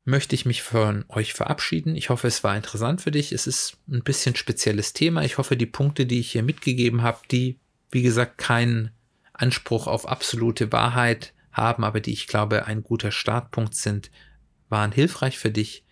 möchte 0.03 0.35
ich 0.35 0.45
mich 0.45 0.63
von 0.63 1.05
euch 1.09 1.33
verabschieden. 1.33 1.95
Ich 1.95 2.09
hoffe, 2.09 2.27
es 2.27 2.43
war 2.43 2.55
interessant 2.55 3.01
für 3.01 3.11
dich. 3.11 3.31
Es 3.31 3.47
ist 3.47 3.77
ein 3.87 4.03
bisschen 4.03 4.35
spezielles 4.35 4.93
Thema. 4.93 5.23
Ich 5.23 5.37
hoffe, 5.37 5.55
die 5.55 5.65
Punkte, 5.65 6.05
die 6.05 6.19
ich 6.19 6.31
hier 6.31 6.43
mitgegeben 6.43 7.01
habe, 7.01 7.19
die, 7.31 7.59
wie 7.91 8.01
gesagt, 8.01 8.37
keinen 8.37 8.91
Anspruch 9.33 9.87
auf 9.87 10.07
absolute 10.07 10.71
Wahrheit 10.71 11.33
haben, 11.51 11.83
aber 11.83 12.01
die 12.01 12.11
ich 12.11 12.27
glaube 12.27 12.65
ein 12.65 12.83
guter 12.83 13.11
Startpunkt 13.11 13.75
sind, 13.75 14.11
waren 14.67 14.91
hilfreich 14.91 15.37
für 15.37 15.51
dich. 15.51 15.85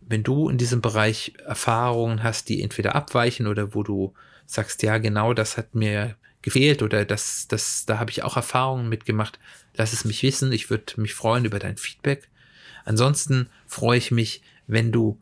Wenn 0.00 0.22
du 0.22 0.48
in 0.48 0.58
diesem 0.58 0.80
Bereich 0.80 1.34
Erfahrungen 1.46 2.22
hast, 2.22 2.48
die 2.48 2.62
entweder 2.62 2.94
abweichen 2.94 3.46
oder 3.46 3.74
wo 3.74 3.82
du 3.82 4.14
sagst, 4.46 4.82
ja, 4.82 4.98
genau, 4.98 5.32
das 5.34 5.56
hat 5.56 5.74
mir 5.74 6.16
gefehlt 6.44 6.82
oder 6.82 7.06
das, 7.06 7.48
das, 7.48 7.86
da 7.86 7.98
habe 7.98 8.10
ich 8.10 8.22
auch 8.22 8.36
Erfahrungen 8.36 8.90
mitgemacht, 8.90 9.38
lass 9.74 9.94
es 9.94 10.04
mich 10.04 10.22
wissen. 10.22 10.52
Ich 10.52 10.68
würde 10.68 11.00
mich 11.00 11.14
freuen 11.14 11.46
über 11.46 11.58
dein 11.58 11.78
Feedback. 11.78 12.28
Ansonsten 12.84 13.48
freue 13.66 13.96
ich 13.96 14.10
mich, 14.10 14.42
wenn 14.66 14.92
du, 14.92 15.18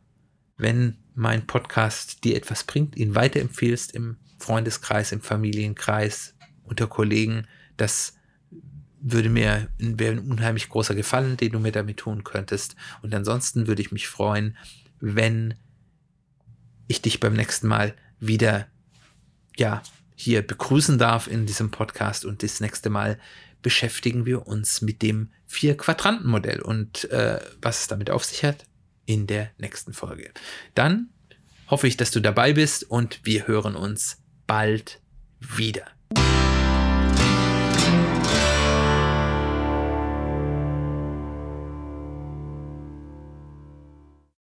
wenn 0.56 0.98
mein 1.14 1.46
Podcast 1.46 2.24
dir 2.24 2.36
etwas 2.36 2.64
bringt, 2.64 2.96
ihn 2.96 3.14
weiterempfehlst 3.14 3.94
im 3.94 4.16
Freundeskreis, 4.38 5.12
im 5.12 5.20
Familienkreis, 5.20 6.34
unter 6.64 6.88
Kollegen. 6.88 7.46
Das 7.76 8.14
würde 9.00 9.28
mir 9.28 9.68
wäre 9.78 10.16
ein 10.16 10.28
unheimlich 10.30 10.68
großer 10.70 10.96
Gefallen, 10.96 11.36
den 11.36 11.52
du 11.52 11.60
mir 11.60 11.72
damit 11.72 11.98
tun 11.98 12.24
könntest. 12.24 12.74
Und 13.00 13.14
ansonsten 13.14 13.68
würde 13.68 13.82
ich 13.82 13.92
mich 13.92 14.08
freuen, 14.08 14.56
wenn 14.98 15.54
ich 16.88 17.00
dich 17.00 17.20
beim 17.20 17.34
nächsten 17.34 17.68
Mal 17.68 17.94
wieder 18.18 18.66
ja 19.56 19.82
hier 20.14 20.46
begrüßen 20.46 20.98
darf 20.98 21.26
in 21.26 21.46
diesem 21.46 21.70
Podcast 21.70 22.24
und 22.24 22.42
das 22.42 22.60
nächste 22.60 22.90
Mal 22.90 23.18
beschäftigen 23.62 24.26
wir 24.26 24.46
uns 24.46 24.82
mit 24.82 25.02
dem 25.02 25.30
Vier-Quadranten-Modell 25.46 26.60
und 26.60 27.10
äh, 27.10 27.40
was 27.60 27.82
es 27.82 27.86
damit 27.86 28.10
auf 28.10 28.24
sich 28.24 28.44
hat 28.44 28.66
in 29.06 29.26
der 29.26 29.50
nächsten 29.58 29.92
Folge. 29.92 30.30
Dann 30.74 31.08
hoffe 31.68 31.86
ich, 31.86 31.96
dass 31.96 32.10
du 32.10 32.20
dabei 32.20 32.52
bist 32.52 32.88
und 32.90 33.20
wir 33.24 33.46
hören 33.46 33.76
uns 33.76 34.18
bald 34.46 35.00
wieder. 35.40 35.86